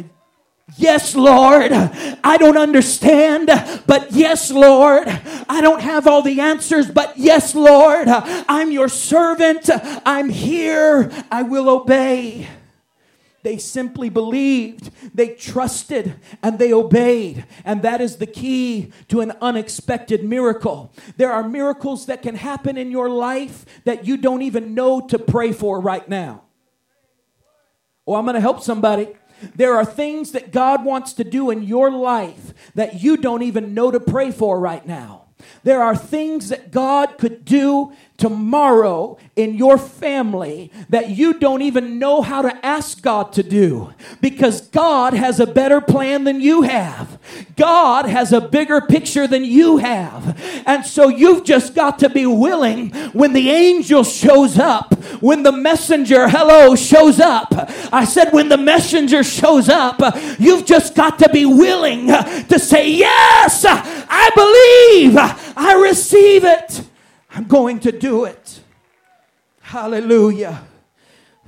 Yes, 0.76 1.14
Lord, 1.14 1.72
I 1.72 2.36
don't 2.38 2.56
understand, 2.56 3.46
but 3.86 4.12
yes, 4.12 4.50
Lord, 4.50 5.06
I 5.06 5.60
don't 5.60 5.82
have 5.82 6.06
all 6.06 6.22
the 6.22 6.40
answers, 6.40 6.90
but 6.90 7.16
yes, 7.16 7.54
Lord, 7.54 8.08
I'm 8.08 8.72
your 8.72 8.88
servant. 8.88 9.68
I'm 10.04 10.30
here. 10.30 11.12
I 11.30 11.42
will 11.42 11.68
obey. 11.68 12.48
They 13.42 13.58
simply 13.58 14.08
believed, 14.08 14.90
they 15.14 15.34
trusted, 15.34 16.14
and 16.42 16.58
they 16.58 16.72
obeyed. 16.72 17.44
And 17.66 17.82
that 17.82 18.00
is 18.00 18.16
the 18.16 18.26
key 18.26 18.90
to 19.08 19.20
an 19.20 19.32
unexpected 19.42 20.24
miracle. 20.24 20.94
There 21.18 21.30
are 21.30 21.46
miracles 21.46 22.06
that 22.06 22.22
can 22.22 22.36
happen 22.36 22.78
in 22.78 22.90
your 22.90 23.10
life 23.10 23.66
that 23.84 24.06
you 24.06 24.16
don't 24.16 24.40
even 24.40 24.74
know 24.74 25.06
to 25.08 25.18
pray 25.18 25.52
for 25.52 25.78
right 25.78 26.08
now. 26.08 26.44
Oh, 28.06 28.14
I'm 28.14 28.24
going 28.24 28.34
to 28.34 28.40
help 28.40 28.62
somebody. 28.62 29.08
There 29.54 29.76
are 29.76 29.84
things 29.84 30.32
that 30.32 30.52
God 30.52 30.84
wants 30.84 31.12
to 31.14 31.24
do 31.24 31.50
in 31.50 31.62
your 31.62 31.90
life 31.90 32.54
that 32.74 33.02
you 33.02 33.16
don't 33.16 33.42
even 33.42 33.74
know 33.74 33.90
to 33.90 34.00
pray 34.00 34.30
for 34.30 34.58
right 34.58 34.86
now. 34.86 35.24
There 35.62 35.82
are 35.82 35.96
things 35.96 36.48
that 36.48 36.70
God 36.70 37.18
could 37.18 37.44
do 37.44 37.92
tomorrow 38.16 39.18
in 39.34 39.54
your 39.54 39.76
family 39.76 40.70
that 40.88 41.10
you 41.10 41.34
don't 41.34 41.62
even 41.62 41.98
know 41.98 42.22
how 42.22 42.42
to 42.42 42.64
ask 42.64 43.02
God 43.02 43.32
to 43.32 43.42
do 43.42 43.92
because 44.20 44.60
God 44.68 45.14
has 45.14 45.40
a 45.40 45.46
better 45.46 45.80
plan 45.80 46.24
than 46.24 46.40
you 46.40 46.62
have. 46.62 47.18
God 47.56 48.06
has 48.06 48.32
a 48.32 48.40
bigger 48.40 48.80
picture 48.80 49.26
than 49.26 49.44
you 49.44 49.78
have. 49.78 50.40
And 50.66 50.86
so 50.86 51.08
you've 51.08 51.44
just 51.44 51.74
got 51.74 51.98
to 52.00 52.08
be 52.08 52.26
willing 52.26 52.90
when 53.12 53.32
the 53.32 53.50
angel 53.50 54.04
shows 54.04 54.58
up, 54.58 54.94
when 55.20 55.42
the 55.42 55.52
messenger, 55.52 56.28
hello, 56.28 56.76
shows 56.76 57.18
up. 57.18 57.48
I 57.92 58.04
said, 58.04 58.32
when 58.32 58.48
the 58.48 58.58
messenger 58.58 59.24
shows 59.24 59.68
up, 59.68 60.00
you've 60.38 60.66
just 60.66 60.94
got 60.94 61.18
to 61.18 61.28
be 61.28 61.44
willing 61.46 62.06
to 62.06 62.58
say, 62.58 62.90
Yes, 62.90 63.64
I 63.66 64.30
believe, 64.34 65.16
I 65.56 65.74
receive 65.82 66.44
it. 66.44 66.82
I'm 67.34 67.44
going 67.44 67.80
to 67.80 67.90
do 67.90 68.24
it. 68.24 68.60
Hallelujah. 69.60 70.66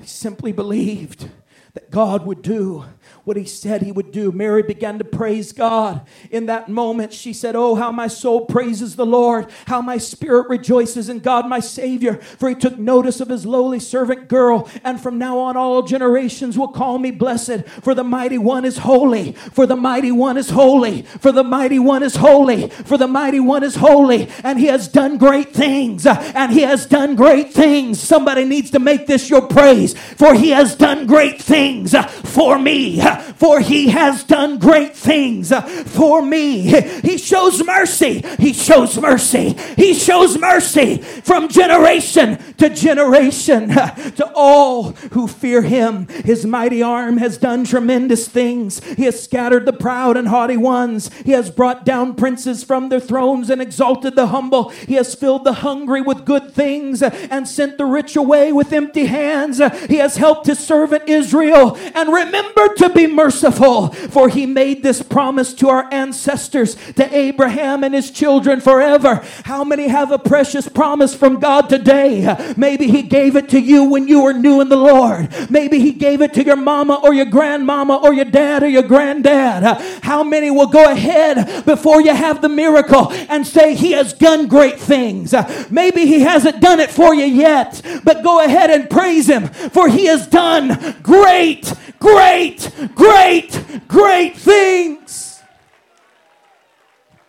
He 0.00 0.06
simply 0.06 0.50
believed 0.50 1.28
that 1.76 1.90
God 1.90 2.24
would 2.24 2.40
do 2.40 2.86
what 3.24 3.36
he 3.36 3.44
said 3.44 3.82
he 3.82 3.92
would 3.92 4.12
do. 4.12 4.32
Mary 4.32 4.62
began 4.62 4.98
to 4.98 5.04
praise 5.04 5.52
God. 5.52 6.06
In 6.30 6.46
that 6.46 6.68
moment, 6.68 7.12
she 7.12 7.32
said, 7.32 7.54
Oh, 7.54 7.74
how 7.74 7.92
my 7.92 8.06
soul 8.06 8.46
praises 8.46 8.96
the 8.96 9.04
Lord, 9.04 9.50
how 9.66 9.82
my 9.82 9.98
spirit 9.98 10.48
rejoices 10.48 11.08
in 11.08 11.18
God, 11.18 11.46
my 11.46 11.60
Savior, 11.60 12.14
for 12.14 12.48
he 12.48 12.54
took 12.54 12.78
notice 12.78 13.20
of 13.20 13.28
his 13.28 13.44
lowly 13.44 13.80
servant 13.80 14.28
girl. 14.28 14.70
And 14.84 15.00
from 15.00 15.18
now 15.18 15.38
on, 15.38 15.56
all 15.56 15.82
generations 15.82 16.56
will 16.56 16.68
call 16.68 16.98
me 16.98 17.10
blessed, 17.10 17.66
for 17.82 17.94
the 17.94 18.04
mighty 18.04 18.38
one 18.38 18.64
is 18.64 18.78
holy, 18.78 19.32
for 19.32 19.66
the 19.66 19.76
mighty 19.76 20.12
one 20.12 20.38
is 20.38 20.50
holy, 20.50 21.02
for 21.02 21.32
the 21.32 21.44
mighty 21.44 21.78
one 21.78 22.02
is 22.02 22.16
holy, 22.16 22.68
for 22.70 22.96
the 22.96 23.08
mighty 23.08 23.40
one 23.40 23.64
is 23.64 23.76
holy, 23.76 24.30
and 24.44 24.58
he 24.58 24.66
has 24.66 24.88
done 24.88 25.18
great 25.18 25.52
things, 25.52 26.06
and 26.06 26.52
he 26.52 26.62
has 26.62 26.86
done 26.86 27.16
great 27.16 27.52
things. 27.52 28.00
Somebody 28.00 28.44
needs 28.44 28.70
to 28.70 28.78
make 28.78 29.06
this 29.06 29.28
your 29.28 29.42
praise, 29.42 29.94
for 29.94 30.32
he 30.32 30.50
has 30.50 30.74
done 30.74 31.06
great 31.06 31.42
things 31.42 31.65
Uh, 31.66 32.06
for 32.06 32.58
me 32.60 33.00
uh, 33.00 33.16
for 33.36 33.60
he 33.60 33.88
has 33.88 34.22
done 34.24 34.58
great 34.58 34.94
things 34.94 35.50
uh, 35.50 35.60
for 35.60 36.22
me. 36.22 36.62
He 37.02 37.18
shows 37.18 37.64
mercy. 37.64 38.24
He 38.38 38.52
shows 38.52 38.98
mercy. 38.98 39.56
He 39.76 39.94
shows 39.94 40.38
mercy 40.38 40.98
from 40.98 41.48
generation 41.48 42.38
to 42.58 42.70
generation 42.70 43.68
to 43.68 44.32
all 44.34 44.92
who 45.12 45.26
fear 45.26 45.62
him. 45.62 46.06
His 46.08 46.46
mighty 46.46 46.82
arm 46.82 47.18
has 47.18 47.36
done 47.36 47.64
tremendous 47.64 48.28
things. 48.28 48.82
He 48.94 49.04
has 49.04 49.22
scattered 49.22 49.66
the 49.66 49.72
proud 49.72 50.16
and 50.16 50.28
haughty 50.28 50.56
ones. 50.56 51.10
He 51.24 51.32
has 51.32 51.50
brought 51.50 51.84
down 51.84 52.14
princes 52.14 52.64
from 52.64 52.88
their 52.88 53.00
thrones 53.00 53.50
and 53.50 53.60
exalted 53.60 54.14
the 54.16 54.28
humble. 54.28 54.70
He 54.70 54.94
has 54.94 55.14
filled 55.14 55.44
the 55.44 55.54
hungry 55.54 56.00
with 56.00 56.24
good 56.24 56.52
things 56.52 57.02
and 57.02 57.48
sent 57.48 57.76
the 57.76 57.86
rich 57.86 58.16
away 58.16 58.52
with 58.52 58.72
empty 58.72 59.06
hands. 59.06 59.58
He 59.88 59.96
has 59.96 60.16
helped 60.16 60.46
his 60.46 60.58
servant 60.58 61.08
Israel 61.08 61.55
and 61.56 62.12
remember 62.12 62.74
to 62.74 62.88
be 62.90 63.06
merciful, 63.06 63.88
for 63.88 64.28
he 64.28 64.46
made 64.46 64.82
this 64.82 65.02
promise 65.02 65.54
to 65.54 65.68
our 65.68 65.88
ancestors, 65.92 66.74
to 66.92 67.16
Abraham 67.16 67.84
and 67.84 67.94
his 67.94 68.10
children 68.10 68.60
forever. 68.60 69.22
How 69.44 69.64
many 69.64 69.88
have 69.88 70.10
a 70.10 70.18
precious 70.18 70.68
promise 70.68 71.14
from 71.14 71.40
God 71.40 71.68
today? 71.68 72.54
Maybe 72.56 72.88
he 72.88 73.02
gave 73.02 73.36
it 73.36 73.48
to 73.50 73.60
you 73.60 73.84
when 73.84 74.08
you 74.08 74.22
were 74.22 74.32
new 74.32 74.60
in 74.60 74.68
the 74.68 74.76
Lord. 74.76 75.28
Maybe 75.50 75.80
he 75.80 75.92
gave 75.92 76.20
it 76.20 76.34
to 76.34 76.44
your 76.44 76.56
mama 76.56 77.00
or 77.02 77.14
your 77.14 77.26
grandmama 77.26 77.96
or 77.96 78.12
your 78.12 78.24
dad 78.24 78.62
or 78.62 78.68
your 78.68 78.82
granddad. 78.82 79.62
How 80.02 80.22
many 80.22 80.50
will 80.50 80.66
go 80.66 80.90
ahead 80.90 81.64
before 81.64 82.00
you 82.00 82.14
have 82.14 82.42
the 82.42 82.48
miracle 82.48 83.12
and 83.12 83.46
say, 83.46 83.74
He 83.74 83.92
has 83.92 84.12
done 84.12 84.48
great 84.48 84.78
things? 84.78 85.34
Maybe 85.70 86.06
He 86.06 86.20
hasn't 86.20 86.60
done 86.60 86.80
it 86.80 86.90
for 86.90 87.14
you 87.14 87.24
yet, 87.24 87.80
but 88.04 88.22
go 88.22 88.44
ahead 88.44 88.70
and 88.70 88.90
praise 88.90 89.28
Him, 89.28 89.48
for 89.48 89.88
He 89.88 90.06
has 90.06 90.26
done 90.26 90.96
great, 91.02 91.45
great, 91.54 92.70
great, 92.94 92.94
great 92.94 93.76
great 93.96 94.36
things. 94.36 95.42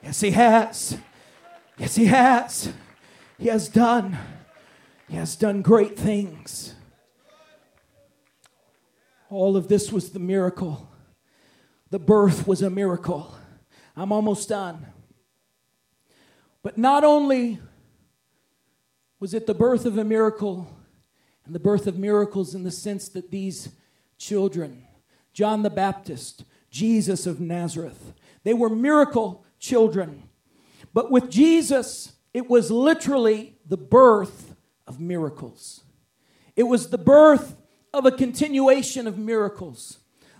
Yes, 0.03 0.19
He 0.21 0.31
has. 0.31 0.97
Yes, 1.77 1.95
He 1.95 2.05
has. 2.05 2.73
He 3.37 3.47
has 3.47 3.69
done. 3.69 4.17
He 5.07 5.15
has 5.15 5.35
done 5.35 5.61
great 5.61 5.97
things. 5.97 6.73
All 9.29 9.55
of 9.57 9.67
this 9.67 9.91
was 9.91 10.11
the 10.11 10.19
miracle. 10.19 10.89
The 11.89 11.99
birth 11.99 12.47
was 12.47 12.61
a 12.61 12.69
miracle. 12.69 13.35
I'm 13.95 14.11
almost 14.11 14.49
done. 14.49 14.87
But 16.63 16.77
not 16.77 17.03
only 17.03 17.59
was 19.19 19.33
it 19.33 19.47
the 19.47 19.53
birth 19.53 19.85
of 19.85 19.97
a 19.97 20.03
miracle, 20.03 20.67
and 21.45 21.55
the 21.55 21.59
birth 21.59 21.87
of 21.87 21.97
miracles 21.97 22.53
in 22.53 22.63
the 22.63 22.71
sense 22.71 23.07
that 23.09 23.31
these 23.31 23.69
children 24.17 24.83
John 25.37 25.61
the 25.61 25.69
Baptist, 25.69 26.45
Jesus 26.71 27.27
of 27.27 27.39
Nazareth. 27.39 28.13
They 28.43 28.55
were 28.55 28.69
miracle 28.69 29.45
children. 29.59 30.23
But 30.95 31.11
with 31.11 31.29
Jesus, 31.29 32.13
it 32.33 32.49
was 32.49 32.71
literally 32.71 33.55
the 33.63 33.77
birth 33.77 34.55
of 34.87 34.99
miracles. 34.99 35.83
It 36.55 36.63
was 36.63 36.89
the 36.89 36.97
birth 36.97 37.55
of 37.93 38.07
a 38.07 38.11
continuation 38.11 39.05
of 39.05 39.19
miracles. 39.19 39.99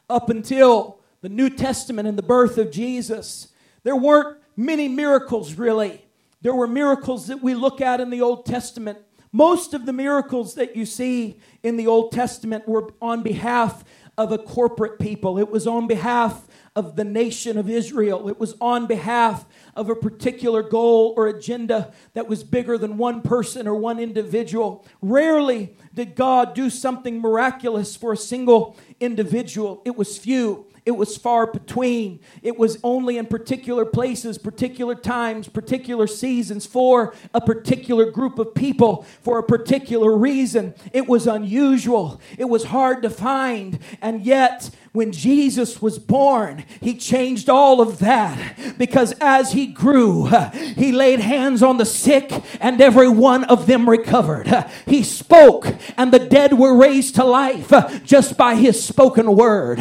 Up 0.09 0.31
until 0.31 0.99
the 1.21 1.29
New 1.29 1.51
Testament 1.51 2.07
and 2.07 2.17
the 2.17 2.23
birth 2.23 2.57
of 2.57 2.71
Jesus, 2.71 3.49
there 3.83 3.95
weren't 3.95 4.39
many 4.55 4.87
miracles 4.87 5.53
really. 5.53 6.03
There 6.41 6.55
were 6.55 6.67
miracles 6.67 7.27
that 7.27 7.43
we 7.43 7.53
look 7.53 7.81
at 7.81 8.01
in 8.01 8.09
the 8.09 8.21
Old 8.21 8.47
Testament. 8.47 8.97
Most 9.37 9.75
of 9.75 9.85
the 9.85 9.93
miracles 9.93 10.55
that 10.55 10.75
you 10.75 10.83
see 10.83 11.39
in 11.61 11.77
the 11.77 11.85
Old 11.85 12.11
Testament 12.11 12.67
were 12.67 12.91
on 12.99 13.21
behalf 13.21 13.83
of 14.17 14.31
a 14.31 14.39
corporate 14.39 14.97
people. 14.97 15.37
It 15.37 15.51
was 15.51 15.67
on 15.67 15.85
behalf 15.85 16.47
of 16.75 16.95
the 16.95 17.03
nation 17.03 17.55
of 17.55 17.69
Israel. 17.69 18.29
It 18.29 18.39
was 18.39 18.55
on 18.59 18.87
behalf 18.87 19.45
of 19.75 19.91
a 19.91 19.95
particular 19.95 20.63
goal 20.63 21.13
or 21.15 21.27
agenda 21.27 21.93
that 22.15 22.27
was 22.27 22.43
bigger 22.43 22.79
than 22.79 22.97
one 22.97 23.21
person 23.21 23.67
or 23.67 23.75
one 23.75 23.99
individual. 23.99 24.83
Rarely 25.03 25.75
did 25.93 26.15
God 26.15 26.55
do 26.55 26.71
something 26.71 27.21
miraculous 27.21 27.95
for 27.95 28.13
a 28.13 28.17
single 28.17 28.75
individual, 28.99 29.83
it 29.85 29.95
was 29.95 30.17
few. 30.17 30.65
It 30.87 30.95
was 30.95 31.17
far 31.17 31.47
between. 31.47 32.21
It 32.41 32.57
was 32.57 32.77
only 32.81 33.17
in 33.17 33.25
particular 33.25 33.83
places, 33.83 34.37
particular 34.37 34.95
times, 34.95 35.49
particular 35.49 36.07
seasons 36.07 36.65
for 36.65 37.13
a 37.33 37.41
particular 37.41 38.09
group 38.09 38.39
of 38.39 38.55
people 38.55 39.05
for 39.21 39.37
a 39.37 39.43
particular 39.43 40.15
reason. 40.15 40.73
It 40.93 41.05
was 41.05 41.27
unusual. 41.27 42.21
It 42.37 42.45
was 42.45 42.63
hard 42.63 43.01
to 43.01 43.09
find. 43.09 43.79
And 44.01 44.25
yet, 44.25 44.69
when 44.93 45.11
Jesus 45.11 45.81
was 45.81 45.99
born, 45.99 46.63
he 46.81 46.95
changed 46.95 47.49
all 47.49 47.81
of 47.81 47.99
that 47.99 48.77
because 48.77 49.13
as 49.19 49.51
he 49.51 49.67
grew, 49.67 50.27
he 50.75 50.91
laid 50.91 51.19
hands 51.19 51.61
on 51.61 51.77
the 51.77 51.85
sick 51.85 52.31
and 52.59 52.81
every 52.81 53.09
one 53.09 53.43
of 53.43 53.67
them 53.67 53.89
recovered. 53.89 54.47
He 54.85 55.03
spoke 55.03 55.67
and 55.97 56.11
the 56.11 56.19
dead 56.19 56.57
were 56.57 56.75
raised 56.75 57.15
to 57.15 57.23
life 57.23 57.71
just 58.03 58.37
by 58.37 58.55
his 58.55 58.83
spoken 58.83 59.35
word. 59.35 59.79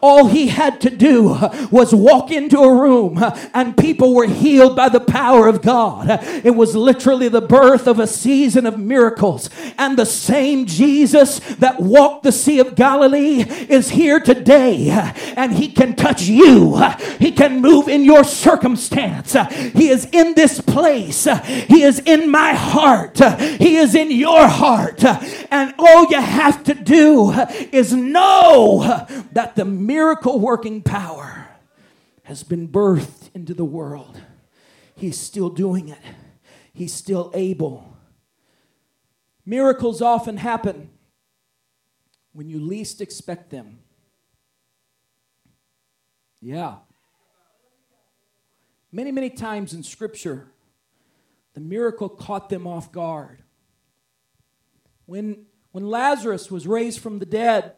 All 0.00 0.26
he 0.26 0.48
had 0.48 0.80
to 0.80 0.90
do 0.90 1.36
was 1.70 1.94
walk 1.94 2.30
into 2.30 2.58
a 2.58 2.74
room 2.74 3.22
and 3.54 3.76
people 3.76 4.14
were 4.14 4.26
healed 4.26 4.74
by 4.74 4.88
the 4.88 5.00
power 5.00 5.48
of 5.48 5.62
God. 5.62 6.08
It 6.44 6.56
was 6.56 6.74
literally 6.74 7.28
the 7.28 7.40
birth 7.40 7.86
of 7.86 8.00
a 8.00 8.06
season 8.06 8.66
of 8.66 8.78
miracles. 8.78 9.50
And 9.78 9.98
the 9.98 10.06
same 10.06 10.66
Jesus 10.66 11.40
that 11.56 11.80
walked 11.80 12.22
the 12.24 12.32
Sea 12.32 12.58
of 12.58 12.74
Galilee 12.74 13.42
is 13.68 13.90
here 13.90 14.18
today 14.18 14.45
today 14.46 14.90
and 15.36 15.52
He 15.52 15.68
can 15.68 15.96
touch 15.96 16.22
you. 16.22 16.80
He 17.18 17.32
can 17.32 17.60
move 17.60 17.88
in 17.88 18.04
your 18.04 18.24
circumstance. 18.24 19.32
He 19.74 19.88
is 19.88 20.06
in 20.12 20.34
this 20.34 20.60
place. 20.60 21.24
He 21.44 21.82
is 21.82 21.98
in 22.00 22.30
my 22.30 22.54
heart. 22.54 23.18
He 23.58 23.76
is 23.76 23.94
in 23.94 24.10
your 24.10 24.46
heart. 24.46 25.04
And 25.04 25.74
all 25.78 26.06
you 26.10 26.20
have 26.20 26.62
to 26.64 26.74
do 26.74 27.32
is 27.72 27.92
know 27.92 29.06
that 29.32 29.56
the 29.56 29.64
miracle 29.64 30.38
working 30.38 30.82
power 30.82 31.48
has 32.22 32.42
been 32.42 32.68
birthed 32.68 33.30
into 33.34 33.52
the 33.52 33.64
world. 33.64 34.20
He's 34.94 35.18
still 35.18 35.50
doing 35.50 35.88
it, 35.88 35.98
He's 36.72 36.94
still 36.94 37.30
able. 37.34 37.96
Miracles 39.48 40.02
often 40.02 40.38
happen 40.38 40.90
when 42.32 42.48
you 42.48 42.58
least 42.58 43.00
expect 43.00 43.50
them. 43.50 43.78
Yeah. 46.46 46.76
Many, 48.92 49.10
many 49.10 49.30
times 49.30 49.74
in 49.74 49.82
Scripture, 49.82 50.46
the 51.54 51.60
miracle 51.60 52.08
caught 52.08 52.50
them 52.50 52.68
off 52.68 52.92
guard. 52.92 53.42
When, 55.06 55.46
when 55.72 55.88
Lazarus 55.88 56.48
was 56.48 56.68
raised 56.68 57.00
from 57.00 57.18
the 57.18 57.26
dead, 57.26 57.72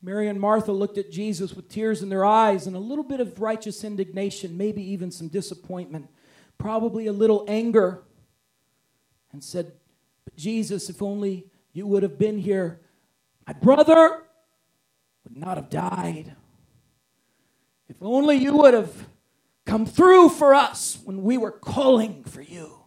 Mary 0.00 0.28
and 0.28 0.38
Martha 0.38 0.70
looked 0.70 0.96
at 0.96 1.10
Jesus 1.10 1.54
with 1.54 1.68
tears 1.68 2.02
in 2.02 2.08
their 2.08 2.24
eyes 2.24 2.68
and 2.68 2.76
a 2.76 2.78
little 2.78 3.02
bit 3.02 3.18
of 3.18 3.40
righteous 3.40 3.82
indignation, 3.82 4.56
maybe 4.56 4.80
even 4.92 5.10
some 5.10 5.26
disappointment, 5.26 6.08
probably 6.56 7.08
a 7.08 7.12
little 7.12 7.44
anger, 7.48 8.04
and 9.32 9.42
said, 9.42 9.72
But 10.24 10.36
Jesus, 10.36 10.88
if 10.88 11.02
only 11.02 11.50
you 11.72 11.84
would 11.88 12.04
have 12.04 12.16
been 12.16 12.38
here, 12.38 12.78
my 13.44 13.54
brother 13.54 14.22
would 15.24 15.36
not 15.36 15.56
have 15.56 15.68
died. 15.68 16.36
If 17.88 17.96
only 18.00 18.36
you 18.36 18.56
would 18.56 18.74
have 18.74 19.08
come 19.66 19.86
through 19.86 20.30
for 20.30 20.54
us 20.54 20.98
when 21.04 21.22
we 21.22 21.36
were 21.38 21.50
calling 21.50 22.24
for 22.24 22.42
you. 22.42 22.80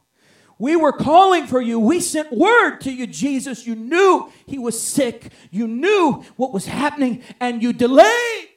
We 0.60 0.76
were 0.76 0.92
calling 0.92 1.46
for 1.46 1.62
you. 1.62 1.80
We 1.80 2.00
sent 2.00 2.32
word 2.32 2.80
to 2.80 2.92
you, 2.92 3.06
Jesus. 3.06 3.68
You 3.68 3.76
knew 3.76 4.32
he 4.46 4.58
was 4.58 4.82
sick. 4.82 5.32
You 5.52 5.68
knew 5.68 6.24
what 6.36 6.52
was 6.52 6.66
happening 6.66 7.22
and 7.40 7.62
you 7.62 7.74
delayed. 7.74 8.48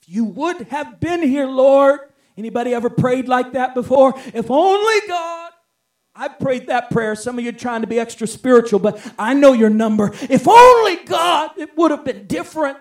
If 0.00 0.08
you 0.08 0.24
would 0.24 0.68
have 0.68 1.00
been 1.00 1.22
here, 1.22 1.46
Lord. 1.46 2.00
Anybody 2.36 2.72
ever 2.72 2.88
prayed 2.88 3.26
like 3.26 3.52
that 3.54 3.74
before? 3.74 4.14
If 4.32 4.48
only 4.48 5.08
God. 5.08 5.50
I 6.14 6.28
prayed 6.28 6.66
that 6.66 6.90
prayer. 6.90 7.14
Some 7.14 7.38
of 7.38 7.44
you 7.44 7.50
are 7.50 7.52
trying 7.52 7.80
to 7.82 7.86
be 7.86 7.98
extra 7.98 8.26
spiritual, 8.26 8.80
but 8.80 9.00
I 9.18 9.34
know 9.34 9.52
your 9.52 9.70
number. 9.70 10.12
If 10.28 10.48
only 10.48 10.96
God, 11.04 11.52
it 11.56 11.76
would 11.76 11.92
have 11.92 12.04
been 12.04 12.26
different. 12.26 12.78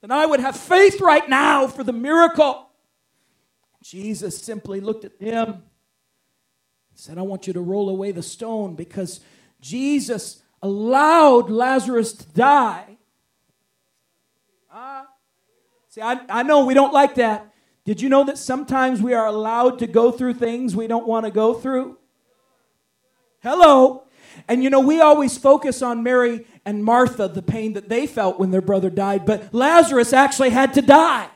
Then 0.00 0.10
I 0.10 0.26
would 0.26 0.40
have 0.40 0.56
faith 0.56 1.00
right 1.00 1.28
now 1.28 1.66
for 1.66 1.82
the 1.82 1.92
miracle. 1.92 2.70
Jesus 3.82 4.38
simply 4.38 4.80
looked 4.80 5.04
at 5.04 5.18
them 5.18 5.48
and 5.48 5.62
said, 6.94 7.18
I 7.18 7.22
want 7.22 7.46
you 7.46 7.52
to 7.52 7.60
roll 7.60 7.88
away 7.88 8.12
the 8.12 8.22
stone 8.22 8.74
because 8.74 9.20
Jesus 9.60 10.42
allowed 10.62 11.50
Lazarus 11.50 12.12
to 12.14 12.26
die. 12.28 12.98
Uh, 14.72 15.04
see, 15.88 16.00
I, 16.00 16.20
I 16.28 16.42
know 16.42 16.64
we 16.66 16.74
don't 16.74 16.92
like 16.92 17.14
that. 17.16 17.52
Did 17.84 18.00
you 18.00 18.08
know 18.08 18.24
that 18.24 18.36
sometimes 18.36 19.00
we 19.00 19.14
are 19.14 19.26
allowed 19.26 19.78
to 19.78 19.86
go 19.86 20.10
through 20.10 20.34
things 20.34 20.74
we 20.74 20.88
don't 20.88 21.06
want 21.06 21.24
to 21.24 21.30
go 21.30 21.54
through? 21.54 21.98
Hello. 23.42 24.05
And 24.48 24.62
you 24.62 24.70
know, 24.70 24.80
we 24.80 25.00
always 25.00 25.36
focus 25.38 25.82
on 25.82 26.02
Mary 26.02 26.46
and 26.64 26.82
Martha, 26.82 27.28
the 27.28 27.42
pain 27.42 27.74
that 27.74 27.88
they 27.88 28.06
felt 28.06 28.38
when 28.38 28.50
their 28.50 28.60
brother 28.60 28.90
died, 28.90 29.26
but 29.26 29.52
Lazarus 29.54 30.12
actually 30.12 30.50
had 30.50 30.74
to 30.74 30.82
die. 30.82 31.28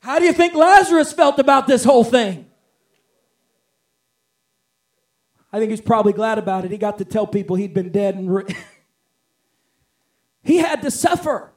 How 0.00 0.18
do 0.18 0.24
you 0.24 0.32
think 0.32 0.54
Lazarus 0.54 1.12
felt 1.12 1.38
about 1.38 1.66
this 1.68 1.84
whole 1.84 2.02
thing? 2.02 2.46
I 5.52 5.58
think 5.58 5.70
he's 5.70 5.80
probably 5.80 6.12
glad 6.12 6.38
about 6.38 6.64
it. 6.64 6.70
He 6.70 6.78
got 6.78 6.98
to 6.98 7.04
tell 7.04 7.26
people 7.26 7.56
he'd 7.56 7.74
been 7.74 7.90
dead 7.90 8.16
and 8.16 8.34
re- 8.34 8.56
he 10.42 10.56
had 10.56 10.82
to 10.82 10.90
suffer. 10.90 11.52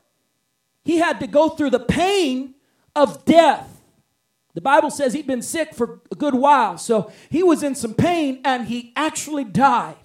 He 0.84 0.98
had 0.98 1.20
to 1.22 1.28
go 1.28 1.50
through 1.50 1.72
the 1.72 1.80
pain 1.80 2.56
of 2.96 3.26
death. 3.26 3.75
The 4.56 4.62
Bible 4.62 4.90
says 4.90 5.14
he'd 5.14 5.28
been 5.28 5.42
sick 5.42 5.76
for 5.76 6.00
a 6.12 6.16
good 6.16 6.34
while, 6.34 6.78
so 6.78 7.12
he 7.30 7.44
was 7.44 7.62
in 7.62 7.76
some 7.76 7.94
pain 7.94 8.40
and 8.46 8.68
he 8.68 8.94
actually 8.96 9.44
died. 9.44 9.98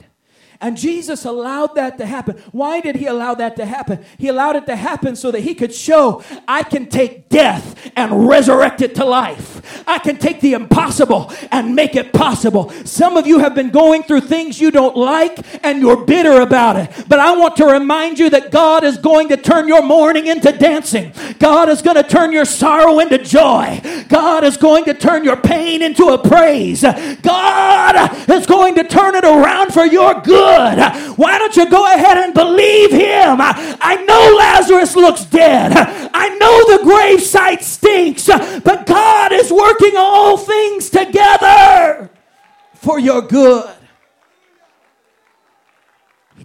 And 0.62 0.76
Jesus 0.76 1.24
allowed 1.24 1.74
that 1.76 1.96
to 1.98 2.06
happen. 2.06 2.36
Why 2.52 2.82
did 2.82 2.96
he 2.96 3.06
allow 3.06 3.34
that 3.34 3.56
to 3.56 3.64
happen? 3.64 4.04
He 4.18 4.28
allowed 4.28 4.56
it 4.56 4.66
to 4.66 4.76
happen 4.76 5.16
so 5.16 5.30
that 5.30 5.40
he 5.40 5.54
could 5.54 5.72
show 5.72 6.22
I 6.46 6.64
can 6.64 6.86
take 6.86 7.30
death 7.30 7.90
and 7.96 8.28
resurrect 8.28 8.82
it 8.82 8.94
to 8.96 9.06
life. 9.06 9.82
I 9.88 9.98
can 9.98 10.18
take 10.18 10.42
the 10.42 10.52
impossible 10.52 11.32
and 11.50 11.74
make 11.74 11.96
it 11.96 12.12
possible. 12.12 12.68
Some 12.84 13.16
of 13.16 13.26
you 13.26 13.38
have 13.38 13.54
been 13.54 13.70
going 13.70 14.02
through 14.02 14.20
things 14.22 14.60
you 14.60 14.70
don't 14.70 14.96
like 14.96 15.38
and 15.64 15.80
you're 15.80 16.04
bitter 16.04 16.42
about 16.42 16.76
it. 16.76 17.06
But 17.08 17.20
I 17.20 17.34
want 17.36 17.56
to 17.56 17.64
remind 17.64 18.18
you 18.18 18.28
that 18.28 18.50
God 18.50 18.84
is 18.84 18.98
going 18.98 19.28
to 19.30 19.38
turn 19.38 19.66
your 19.66 19.82
mourning 19.82 20.26
into 20.26 20.52
dancing. 20.52 21.14
God 21.38 21.70
is 21.70 21.80
going 21.80 21.96
to 21.96 22.02
turn 22.02 22.32
your 22.32 22.44
sorrow 22.44 22.98
into 22.98 23.16
joy. 23.16 23.80
God 24.08 24.44
is 24.44 24.58
going 24.58 24.84
to 24.84 24.92
turn 24.92 25.24
your 25.24 25.36
pain 25.36 25.80
into 25.80 26.08
a 26.08 26.18
praise. 26.18 26.82
God 26.82 28.28
is 28.28 28.44
going 28.44 28.74
to 28.74 28.84
turn 28.84 29.14
it 29.14 29.24
around 29.24 29.72
for 29.72 29.86
your 29.86 30.20
good 30.20 30.49
good. 30.50 31.18
Why 31.18 31.38
don't 31.38 31.56
you 31.56 31.68
go 31.68 31.84
ahead 31.92 32.18
and 32.18 32.34
believe 32.34 32.90
him? 32.90 33.38
I 33.40 34.04
know 34.06 34.36
Lazarus 34.36 34.96
looks 34.96 35.24
dead. 35.24 35.72
I 36.12 36.28
know 36.36 36.76
the 36.76 36.84
grave 36.84 37.22
site 37.22 37.62
stinks, 37.62 38.26
but 38.26 38.86
God 38.86 39.32
is 39.32 39.52
working 39.52 39.94
all 39.96 40.36
things 40.36 40.90
together 40.90 42.10
for 42.74 42.98
your 42.98 43.22
good 43.22 43.70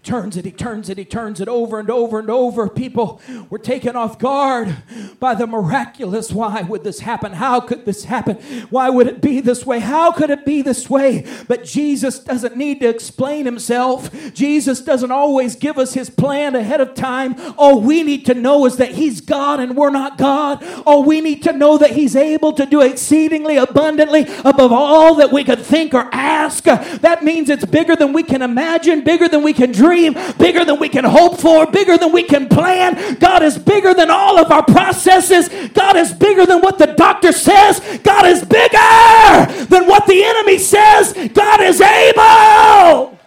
turns 0.06 0.38
it, 0.38 0.46
he 0.46 0.52
turns 0.52 0.88
it, 0.88 0.98
he 0.98 1.04
turns 1.04 1.42
it 1.42 1.48
over 1.48 1.80
and 1.80 1.90
over 1.90 2.20
and 2.20 2.30
over. 2.30 2.70
People 2.70 3.20
were 3.50 3.58
taken 3.58 3.96
off 3.96 4.20
guard 4.20 4.78
by 5.20 5.34
the 5.34 5.48
miraculous. 5.48 6.32
Why 6.32 6.62
would 6.62 6.84
this 6.84 7.00
happen? 7.00 7.34
How 7.34 7.60
could 7.60 7.86
this 7.86 8.06
happen? 8.06 8.36
Why 8.70 8.90
would 8.90 9.08
it 9.08 9.20
be 9.20 9.40
this 9.42 9.66
way? 9.66 9.80
How 9.80 10.12
could 10.12 10.30
it 10.30 10.46
be 10.46 10.62
this 10.62 10.90
way? 10.90 11.26
But 11.48 11.66
Jesus 11.66 12.20
doesn't 12.20 12.56
need 12.56 12.80
to 12.82 12.88
explain 12.88 13.46
himself. 13.46 14.12
Jesus 14.34 14.82
doesn't 14.82 15.12
always 15.12 15.56
give 15.56 15.80
us 15.80 15.96
his 15.96 16.12
plan 16.12 16.56
ahead 16.56 16.82
of 16.82 16.94
time. 16.94 17.36
All 17.58 17.82
we 17.82 18.04
need 18.04 18.26
to 18.28 18.36
know 18.36 18.66
is 18.66 18.78
that 18.78 18.92
he's 18.92 19.22
God 19.22 19.60
and 19.60 19.76
we're 19.76 19.90
not 19.90 20.20
God. 20.20 20.64
All 20.86 21.04
we 21.04 21.20
need 21.20 21.42
to 21.44 21.54
know 21.54 21.80
that 21.80 21.92
he's 21.92 22.16
able 22.16 22.54
to 22.54 22.68
do 22.68 22.82
exceedingly 22.82 23.58
abundantly 23.58 24.28
above 24.46 24.72
all 24.72 25.16
that 25.16 25.32
we 25.32 25.44
could 25.44 25.62
think 25.62 25.96
or 25.96 26.08
ask. 26.14 26.66
That 26.66 27.24
means 27.24 27.50
it's 27.50 27.66
bigger 27.66 27.96
than 27.96 28.14
we 28.14 28.22
can 28.22 28.44
imagine, 28.44 29.04
bigger 29.04 29.28
than 29.28 29.42
we 29.42 29.54
can 29.54 29.72
dream 29.72 29.95
dream, 29.96 30.14
bigger 30.38 30.66
than 30.66 30.80
we 30.80 30.90
can 30.90 31.06
hope 31.06 31.40
for, 31.40 31.66
bigger 31.68 31.98
than 31.98 32.12
we 32.12 32.24
can 32.24 32.48
plan. 32.48 33.18
God 33.20 33.44
is 33.44 33.58
bigger 33.58 33.94
than 33.94 34.10
all 34.10 34.38
of 34.38 34.52
our 34.52 34.64
processes. 34.64 35.50
God 35.70 35.96
is 35.96 36.14
bigger 36.14 36.46
than 36.46 36.62
what 36.62 36.78
the 36.78 36.88
doctor 36.88 37.32
says. 37.32 37.80
God 38.04 38.26
is 38.26 38.44
bigger 38.44 39.66
than 39.66 39.88
what 39.88 40.06
the 40.08 40.24
enemy 40.24 40.58
says. 40.58 41.14
God 41.34 41.62
is 41.62 41.80
able. 41.82 43.18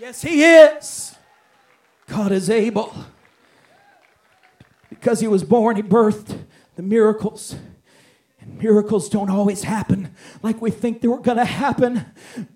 Yes, 0.00 0.22
He 0.22 0.42
is. 0.42 1.14
God 2.08 2.32
is 2.32 2.50
able. 2.50 2.94
Because 4.90 5.20
He 5.20 5.28
was 5.28 5.44
born, 5.44 5.76
He 5.76 5.82
birthed 5.82 6.36
the 6.74 6.82
miracles. 6.82 7.56
Miracles 8.48 9.08
don't 9.08 9.28
always 9.28 9.64
happen 9.64 10.10
like 10.42 10.62
we 10.62 10.70
think 10.70 11.00
they 11.00 11.08
were 11.08 11.20
going 11.20 11.36
to 11.36 11.44
happen. 11.44 12.06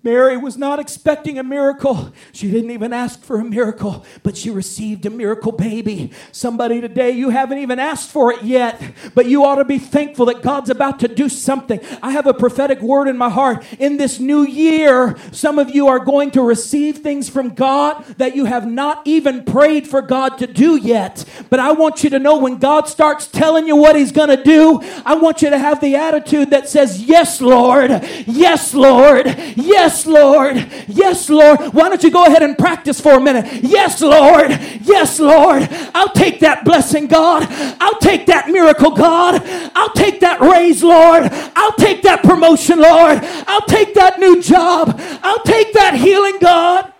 Mary 0.02 0.36
was 0.36 0.56
not 0.56 0.78
expecting 0.78 1.38
a 1.38 1.42
miracle. 1.42 2.12
She 2.32 2.50
didn't 2.50 2.70
even 2.70 2.92
ask 2.92 3.22
for 3.22 3.38
a 3.38 3.44
miracle, 3.44 4.04
but 4.22 4.36
she 4.36 4.50
received 4.50 5.04
a 5.04 5.10
miracle 5.10 5.52
baby. 5.52 6.12
Somebody 6.32 6.80
today, 6.80 7.10
you 7.10 7.30
haven't 7.30 7.58
even 7.58 7.78
asked 7.78 8.10
for 8.10 8.32
it 8.32 8.42
yet, 8.42 8.80
but 9.14 9.26
you 9.26 9.44
ought 9.44 9.56
to 9.56 9.64
be 9.64 9.78
thankful 9.78 10.26
that 10.26 10.42
God's 10.42 10.70
about 10.70 11.00
to 11.00 11.08
do 11.08 11.28
something. 11.28 11.80
I 12.02 12.12
have 12.12 12.26
a 12.26 12.34
prophetic 12.34 12.80
word 12.80 13.08
in 13.08 13.18
my 13.18 13.28
heart. 13.28 13.64
In 13.78 13.96
this 13.98 14.18
new 14.18 14.42
year, 14.42 15.16
some 15.32 15.58
of 15.58 15.74
you 15.74 15.88
are 15.88 15.98
going 15.98 16.30
to 16.32 16.42
receive 16.42 16.98
things 16.98 17.28
from 17.28 17.50
God 17.50 18.04
that 18.16 18.34
you 18.34 18.46
have 18.46 18.66
not 18.66 19.02
even 19.06 19.44
prayed 19.44 19.86
for 19.86 20.02
God 20.02 20.38
to 20.38 20.46
do 20.46 20.76
yet. 20.76 21.24
But 21.50 21.60
I 21.60 21.72
want 21.72 22.04
you 22.04 22.10
to 22.10 22.18
know 22.18 22.38
when 22.38 22.58
God 22.58 22.88
starts 22.88 23.26
telling 23.26 23.66
you 23.66 23.76
what 23.76 23.96
He's 23.96 24.12
going 24.12 24.34
to 24.34 24.42
do, 24.42 24.80
I 25.04 25.14
want 25.14 25.42
you 25.42 25.50
to 25.50 25.58
have 25.58 25.79
the 25.80 25.96
attitude 25.96 26.50
that 26.50 26.68
says, 26.68 27.02
Yes, 27.02 27.40
Lord, 27.40 27.90
yes, 28.26 28.74
Lord, 28.74 29.26
yes, 29.56 30.06
Lord, 30.06 30.56
yes, 30.88 31.28
Lord. 31.28 31.60
Why 31.74 31.88
don't 31.88 32.02
you 32.02 32.10
go 32.10 32.24
ahead 32.24 32.42
and 32.42 32.56
practice 32.56 33.00
for 33.00 33.14
a 33.14 33.20
minute? 33.20 33.62
Yes, 33.62 34.00
Lord, 34.00 34.50
yes, 34.82 35.18
Lord. 35.20 35.68
I'll 35.94 36.12
take 36.12 36.40
that 36.40 36.64
blessing, 36.64 37.06
God. 37.06 37.46
I'll 37.80 37.98
take 37.98 38.26
that 38.26 38.48
miracle, 38.48 38.90
God. 38.90 39.40
I'll 39.74 39.92
take 39.92 40.20
that 40.20 40.40
raise, 40.40 40.82
Lord. 40.82 41.28
I'll 41.56 41.72
take 41.72 42.02
that 42.02 42.22
promotion, 42.22 42.80
Lord. 42.80 43.18
I'll 43.22 43.66
take 43.66 43.94
that 43.94 44.18
new 44.18 44.42
job. 44.42 45.00
I'll 45.22 45.42
take 45.42 45.72
that 45.74 45.94
healing, 45.94 46.38
God. 46.40 46.92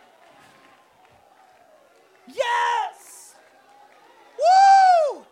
Yes. 2.29 3.35
Woo! 4.39 5.25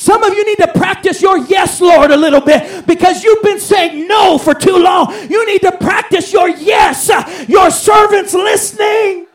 Some 0.00 0.22
of 0.22 0.32
you 0.32 0.46
need 0.46 0.56
to 0.56 0.72
practice 0.72 1.20
your 1.20 1.36
yes, 1.36 1.78
Lord, 1.78 2.10
a 2.10 2.16
little 2.16 2.40
bit 2.40 2.86
because 2.86 3.22
you've 3.22 3.42
been 3.42 3.60
saying 3.60 4.08
no 4.08 4.38
for 4.38 4.54
too 4.54 4.78
long. 4.78 5.12
You 5.28 5.44
need 5.44 5.60
to 5.60 5.72
practice 5.72 6.32
your 6.32 6.48
yes. 6.48 7.10
Uh, 7.10 7.44
your 7.46 7.70
servant's 7.70 8.32
listening. 8.32 9.26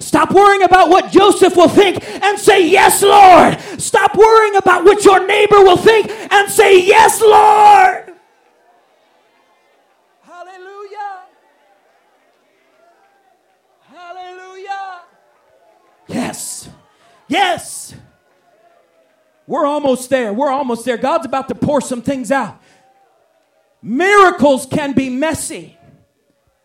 Stop 0.00 0.32
worrying 0.32 0.64
about 0.64 0.88
what 0.88 1.12
Joseph 1.12 1.54
will 1.54 1.68
think 1.68 2.02
and 2.24 2.36
say, 2.36 2.66
Yes, 2.66 3.04
Lord. 3.04 3.60
Stop 3.80 4.16
worrying 4.16 4.56
about 4.56 4.84
what 4.84 5.04
your 5.04 5.24
neighbor 5.24 5.60
will 5.60 5.76
think 5.76 6.10
and 6.10 6.50
say, 6.50 6.84
Yes, 6.84 7.20
Lord. 7.20 8.14
Yes. 16.06 16.68
Yes. 17.28 17.94
We're 19.46 19.66
almost 19.66 20.10
there. 20.10 20.32
We're 20.32 20.50
almost 20.50 20.84
there. 20.84 20.96
God's 20.96 21.26
about 21.26 21.48
to 21.48 21.54
pour 21.54 21.80
some 21.80 22.02
things 22.02 22.30
out. 22.30 22.60
Miracles 23.82 24.66
can 24.66 24.92
be 24.92 25.10
messy. 25.10 25.73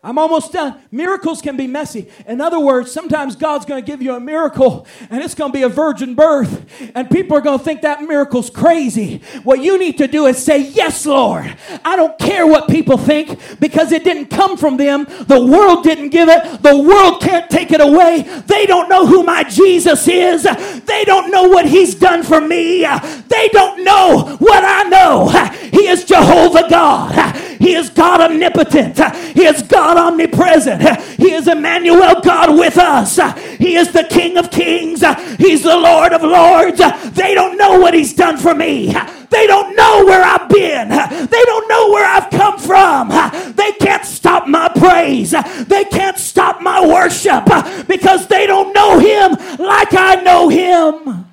I'm 0.02 0.16
almost 0.16 0.52
done. 0.52 0.80
Miracles 0.90 1.42
can 1.42 1.58
be 1.58 1.66
messy. 1.66 2.08
In 2.26 2.40
other 2.40 2.58
words, 2.58 2.90
sometimes 2.90 3.36
God's 3.36 3.66
going 3.66 3.84
to 3.84 3.86
give 3.86 4.00
you 4.00 4.14
a 4.14 4.20
miracle 4.20 4.86
and 5.10 5.22
it's 5.22 5.34
going 5.34 5.52
to 5.52 5.58
be 5.58 5.62
a 5.62 5.68
virgin 5.68 6.14
birth, 6.14 6.64
and 6.94 7.10
people 7.10 7.36
are 7.36 7.42
going 7.42 7.58
to 7.58 7.64
think 7.64 7.82
that 7.82 8.02
miracle's 8.02 8.48
crazy. 8.48 9.20
What 9.42 9.60
you 9.60 9.78
need 9.78 9.98
to 9.98 10.08
do 10.08 10.24
is 10.24 10.42
say, 10.42 10.60
Yes, 10.70 11.04
Lord. 11.04 11.54
I 11.84 11.96
don't 11.96 12.18
care 12.18 12.46
what 12.46 12.68
people 12.68 12.96
think 12.96 13.38
because 13.60 13.92
it 13.92 14.02
didn't 14.02 14.26
come 14.26 14.56
from 14.56 14.78
them. 14.78 15.04
The 15.04 15.44
world 15.44 15.84
didn't 15.84 16.08
give 16.08 16.30
it, 16.30 16.62
the 16.62 16.78
world 16.78 17.20
can't 17.20 17.50
take 17.50 17.70
it 17.70 17.82
away. 17.82 18.22
They 18.46 18.64
don't 18.64 18.88
know 18.88 19.06
who 19.06 19.22
my 19.22 19.44
Jesus 19.44 20.08
is, 20.08 20.44
they 20.44 21.04
don't 21.04 21.30
know 21.30 21.48
what 21.48 21.66
He's 21.66 21.94
done 21.94 22.22
for 22.22 22.40
me, 22.40 22.86
they 23.28 23.48
don't 23.52 23.84
know 23.84 24.36
what 24.38 24.64
I 24.64 24.82
know. 24.84 25.69
He 25.70 25.88
is 25.88 26.04
Jehovah 26.04 26.68
God, 26.68 27.36
He 27.58 27.74
is 27.74 27.90
God 27.90 28.20
omnipotent, 28.20 28.98
He 29.34 29.44
is 29.44 29.62
God 29.62 29.96
omnipresent. 29.96 31.00
He 31.20 31.32
is 31.32 31.48
Emmanuel, 31.48 32.20
God 32.20 32.58
with 32.58 32.78
us. 32.78 33.16
He 33.58 33.76
is 33.76 33.92
the 33.92 34.04
King 34.04 34.36
of 34.36 34.50
kings. 34.50 35.04
He's 35.36 35.62
the 35.62 35.76
Lord 35.76 36.12
of 36.12 36.22
lords. 36.22 36.80
They 37.14 37.34
don't 37.34 37.56
know 37.56 37.78
what 37.78 37.94
He's 37.94 38.14
done 38.14 38.36
for 38.36 38.54
me. 38.54 38.94
They 39.30 39.46
don't 39.46 39.76
know 39.76 40.04
where 40.04 40.22
I've 40.24 40.48
been. 40.48 40.88
They 40.88 41.42
don't 41.44 41.68
know 41.68 41.90
where 41.90 42.06
I've 42.06 42.30
come 42.30 42.58
from. 42.58 43.10
They 43.54 43.72
can't 43.72 44.04
stop 44.04 44.48
my 44.48 44.68
praise. 44.68 45.30
They 45.66 45.84
can't 45.84 46.18
stop 46.18 46.60
my 46.60 46.84
worship 46.86 47.44
because 47.86 48.26
they 48.26 48.46
don't 48.46 48.72
know 48.72 48.98
Him 48.98 49.32
like 49.58 49.94
I 49.94 50.16
know 50.22 50.48
Him. 50.48 51.26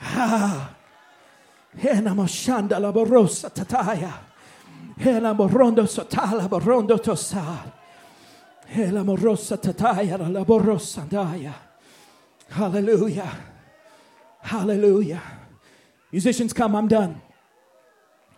Ah. 0.00 0.75
Hallelujah. 12.48 13.30
Hallelujah. 14.40 15.22
Musicians, 16.12 16.52
come. 16.52 16.76
I'm 16.76 16.88
done. 16.88 17.20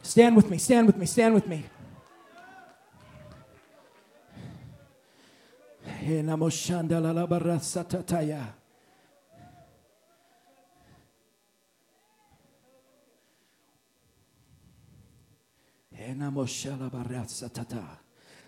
Stand 0.03 0.37
with 0.37 0.51
me. 0.51 0.59
Stand 0.59 0.87
with 0.87 0.97
me. 0.97 1.07
Stand 1.07 1.35
with 1.35 1.47
me. 1.47 1.65
Hela 5.85 6.37
moshanda 6.37 7.01
la 7.01 7.27
barasa 7.27 7.85
tataya. 7.85 8.58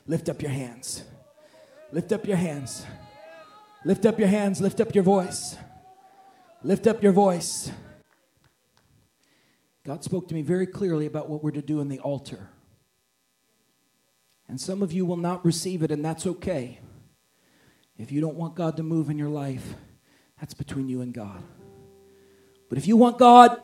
Lift 0.06 0.28
up 0.28 0.42
your 0.42 0.50
hands. 0.50 1.04
Lift 1.92 2.12
up 2.12 2.26
your 2.26 2.36
hands. 2.36 2.86
Lift 3.84 4.06
up 4.06 4.18
your 4.18 4.28
hands. 4.28 4.60
Lift 4.60 4.80
up 4.80 4.94
your 4.94 5.04
voice. 5.04 5.56
Lift 6.62 6.86
up 6.86 7.02
your 7.02 7.12
voice. 7.12 7.70
God 9.84 10.04
spoke 10.04 10.28
to 10.28 10.34
me 10.34 10.42
very 10.42 10.66
clearly 10.66 11.06
about 11.06 11.28
what 11.28 11.42
we're 11.42 11.50
to 11.52 11.62
do 11.62 11.80
in 11.80 11.88
the 11.88 11.98
altar. 12.00 12.48
And 14.48 14.60
some 14.60 14.82
of 14.82 14.92
you 14.92 15.06
will 15.06 15.16
not 15.16 15.44
receive 15.44 15.82
it, 15.82 15.90
and 15.90 16.04
that's 16.04 16.26
okay. 16.26 16.80
If 17.96 18.12
you 18.12 18.20
don't 18.20 18.36
want 18.36 18.54
God 18.56 18.76
to 18.76 18.82
move 18.82 19.10
in 19.10 19.18
your 19.18 19.28
life, 19.28 19.74
that's 20.38 20.54
between 20.54 20.88
you 20.88 21.00
and 21.02 21.14
God. 21.14 21.42
But 22.68 22.78
if 22.78 22.86
you 22.86 22.96
want 22.96 23.18
God 23.18 23.60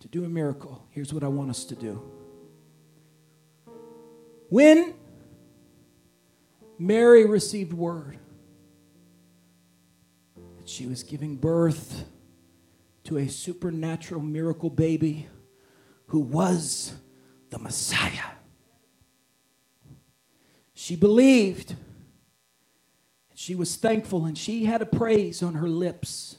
to 0.00 0.08
do 0.08 0.24
a 0.24 0.28
miracle, 0.28 0.86
here's 0.90 1.12
what 1.12 1.22
I 1.22 1.28
want 1.28 1.50
us 1.50 1.64
to 1.66 1.74
do. 1.74 2.02
When 4.52 4.92
Mary 6.78 7.24
received 7.24 7.72
word 7.72 8.18
that 10.58 10.68
she 10.68 10.86
was 10.86 11.02
giving 11.02 11.36
birth 11.36 12.04
to 13.04 13.16
a 13.16 13.28
supernatural 13.28 14.20
miracle 14.20 14.68
baby 14.68 15.26
who 16.08 16.20
was 16.20 16.92
the 17.48 17.58
Messiah, 17.58 18.32
she 20.74 20.96
believed. 20.96 21.74
She 23.34 23.54
was 23.54 23.76
thankful 23.76 24.26
and 24.26 24.36
she 24.36 24.66
had 24.66 24.82
a 24.82 24.86
praise 24.86 25.42
on 25.42 25.54
her 25.54 25.68
lips. 25.68 26.36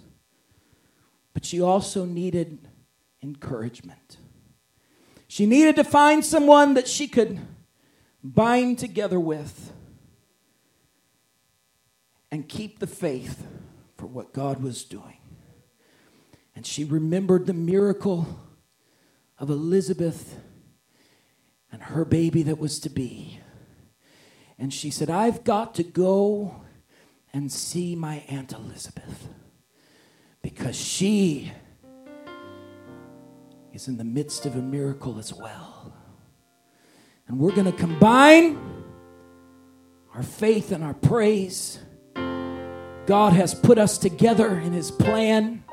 But 1.34 1.45
she 1.45 1.59
also 1.59 2.05
needed 2.05 2.59
encouragement. 3.24 4.18
She 5.28 5.47
needed 5.47 5.78
to 5.78 5.84
find 5.84 6.24
someone 6.24 6.76
that 6.76 6.88
she 6.88 7.07
could 7.07 7.39
bind 8.24 8.80
together 8.80 9.19
with, 9.19 9.74
and 12.32 12.49
keep 12.49 12.80
the 12.80 12.88
faith 12.88 13.45
for 13.95 14.07
what 14.07 14.34
God 14.34 14.63
was 14.63 14.84
doing. 14.84 15.17
And 16.55 16.65
she 16.65 16.84
remembered 16.84 17.45
the 17.45 17.53
miracle 17.53 18.39
of 19.38 19.49
Elizabeth 19.49 20.39
and 21.71 21.82
her 21.84 22.05
baby 22.05 22.43
that 22.43 22.59
was 22.59 22.80
to 22.80 22.89
be. 22.89 23.39
And 24.57 24.74
she 24.74 24.89
said, 24.89 25.09
I've 25.09 25.43
got 25.43 25.76
to 25.76 25.84
go 25.84 26.63
and 27.34 27.51
see 27.51 27.95
my 27.95 28.24
Aunt 28.28 28.53
Elizabeth 28.53 29.28
because 30.41 30.76
she 30.76 31.51
is 33.74 33.88
in 33.88 33.97
the 33.97 34.03
midst 34.03 34.45
of 34.45 34.55
a 34.55 34.61
miracle 34.61 35.17
as 35.17 35.34
well. 35.34 35.92
And 37.28 37.39
we're 37.39 37.51
going 37.51 37.71
to 37.71 37.78
combine 37.78 38.59
our 40.13 40.24
faith 40.24 40.71
and 40.71 40.84
our 40.84 40.93
praise. 40.93 41.80
God 43.05 43.34
has 43.34 43.53
put 43.53 43.78
us 43.78 43.97
together 43.97 44.59
in 44.59 44.71
His 44.71 44.91
plan, 44.91 45.63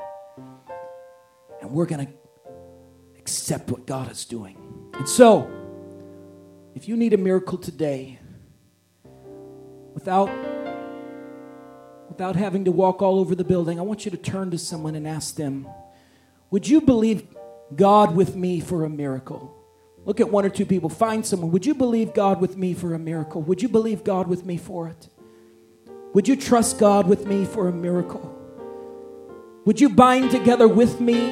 and 1.61 1.71
we're 1.71 1.85
going 1.85 2.05
to 2.05 2.13
accept 3.19 3.69
what 3.69 3.85
God 3.85 4.11
is 4.11 4.25
doing. 4.25 4.57
And 4.93 5.07
so, 5.07 5.49
if 6.75 6.87
you 6.87 6.97
need 6.97 7.13
a 7.13 7.17
miracle 7.17 7.57
today, 7.57 8.19
without 9.93 10.29
without 12.09 12.35
having 12.35 12.65
to 12.65 12.71
walk 12.71 13.01
all 13.01 13.19
over 13.19 13.35
the 13.35 13.43
building, 13.43 13.79
I 13.79 13.83
want 13.83 14.03
you 14.03 14.11
to 14.11 14.17
turn 14.17 14.51
to 14.51 14.57
someone 14.57 14.95
and 14.95 15.07
ask 15.07 15.35
them, 15.35 15.67
Would 16.49 16.67
you 16.67 16.81
believe 16.81 17.25
God 17.75 18.15
with 18.15 18.35
me 18.35 18.59
for 18.59 18.83
a 18.83 18.89
miracle? 18.89 19.60
Look 20.05 20.19
at 20.19 20.29
one 20.29 20.45
or 20.45 20.49
two 20.49 20.65
people. 20.65 20.89
Find 20.89 21.25
someone. 21.25 21.51
Would 21.51 21.65
you 21.65 21.75
believe 21.75 22.13
God 22.13 22.41
with 22.41 22.57
me 22.57 22.73
for 22.73 22.93
a 22.93 22.99
miracle? 22.99 23.41
Would 23.43 23.61
you 23.61 23.69
believe 23.69 24.03
God 24.03 24.27
with 24.27 24.45
me 24.45 24.57
for 24.57 24.87
it? 24.87 25.09
Would 26.13 26.27
you 26.27 26.35
trust 26.35 26.79
God 26.79 27.07
with 27.07 27.25
me 27.25 27.45
for 27.45 27.67
a 27.67 27.71
miracle? 27.71 28.37
Would 29.65 29.79
you 29.79 29.89
bind 29.89 30.31
together 30.31 30.67
with 30.67 30.99
me? 30.99 31.31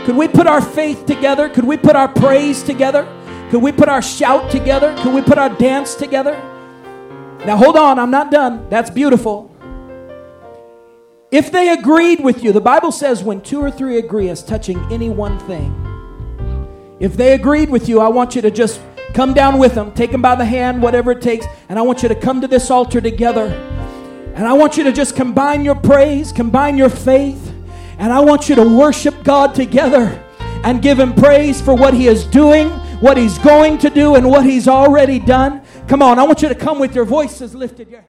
Could 0.00 0.16
we 0.16 0.28
put 0.28 0.46
our 0.46 0.62
faith 0.62 1.04
together? 1.04 1.48
Could 1.48 1.64
we 1.64 1.76
put 1.76 1.94
our 1.94 2.08
praise 2.08 2.62
together? 2.62 3.06
Could 3.50 3.62
we 3.62 3.70
put 3.70 3.88
our 3.88 4.00
shout 4.00 4.50
together? 4.50 4.96
Could 5.02 5.14
we 5.14 5.20
put 5.20 5.36
our 5.36 5.50
dance 5.50 5.94
together? 5.94 6.32
Now, 7.44 7.56
hold 7.56 7.76
on, 7.76 7.98
I'm 7.98 8.10
not 8.10 8.30
done. 8.30 8.68
That's 8.70 8.90
beautiful. 8.90 9.54
If 11.30 11.52
they 11.52 11.68
agreed 11.68 12.20
with 12.24 12.42
you, 12.42 12.50
the 12.50 12.60
Bible 12.60 12.92
says 12.92 13.22
when 13.22 13.40
two 13.40 13.60
or 13.60 13.70
three 13.70 13.98
agree 13.98 14.28
as 14.28 14.42
touching 14.42 14.78
any 14.90 15.10
one 15.10 15.38
thing, 15.40 15.89
if 17.00 17.16
they 17.16 17.32
agreed 17.32 17.70
with 17.70 17.88
you, 17.88 18.00
I 18.00 18.08
want 18.08 18.36
you 18.36 18.42
to 18.42 18.50
just 18.50 18.80
come 19.14 19.32
down 19.34 19.58
with 19.58 19.74
them, 19.74 19.92
take 19.92 20.12
them 20.12 20.22
by 20.22 20.34
the 20.34 20.44
hand, 20.44 20.82
whatever 20.82 21.12
it 21.12 21.22
takes, 21.22 21.46
and 21.68 21.78
I 21.78 21.82
want 21.82 22.02
you 22.02 22.08
to 22.10 22.14
come 22.14 22.40
to 22.42 22.46
this 22.46 22.70
altar 22.70 23.00
together. 23.00 23.46
And 24.34 24.46
I 24.46 24.52
want 24.52 24.76
you 24.76 24.84
to 24.84 24.92
just 24.92 25.16
combine 25.16 25.64
your 25.64 25.74
praise, 25.74 26.30
combine 26.30 26.76
your 26.76 26.90
faith, 26.90 27.54
and 27.98 28.12
I 28.12 28.20
want 28.20 28.48
you 28.48 28.54
to 28.54 28.64
worship 28.64 29.24
God 29.24 29.54
together 29.54 30.22
and 30.62 30.80
give 30.82 30.98
Him 30.98 31.14
praise 31.14 31.60
for 31.60 31.74
what 31.74 31.94
He 31.94 32.06
is 32.06 32.24
doing, 32.24 32.68
what 33.00 33.16
He's 33.16 33.38
going 33.38 33.78
to 33.78 33.90
do, 33.90 34.14
and 34.14 34.28
what 34.28 34.44
He's 34.44 34.68
already 34.68 35.18
done. 35.18 35.62
Come 35.88 36.02
on, 36.02 36.18
I 36.18 36.22
want 36.22 36.42
you 36.42 36.48
to 36.48 36.54
come 36.54 36.78
with 36.78 36.94
your 36.94 37.06
voices 37.06 37.54
lifted. 37.54 37.90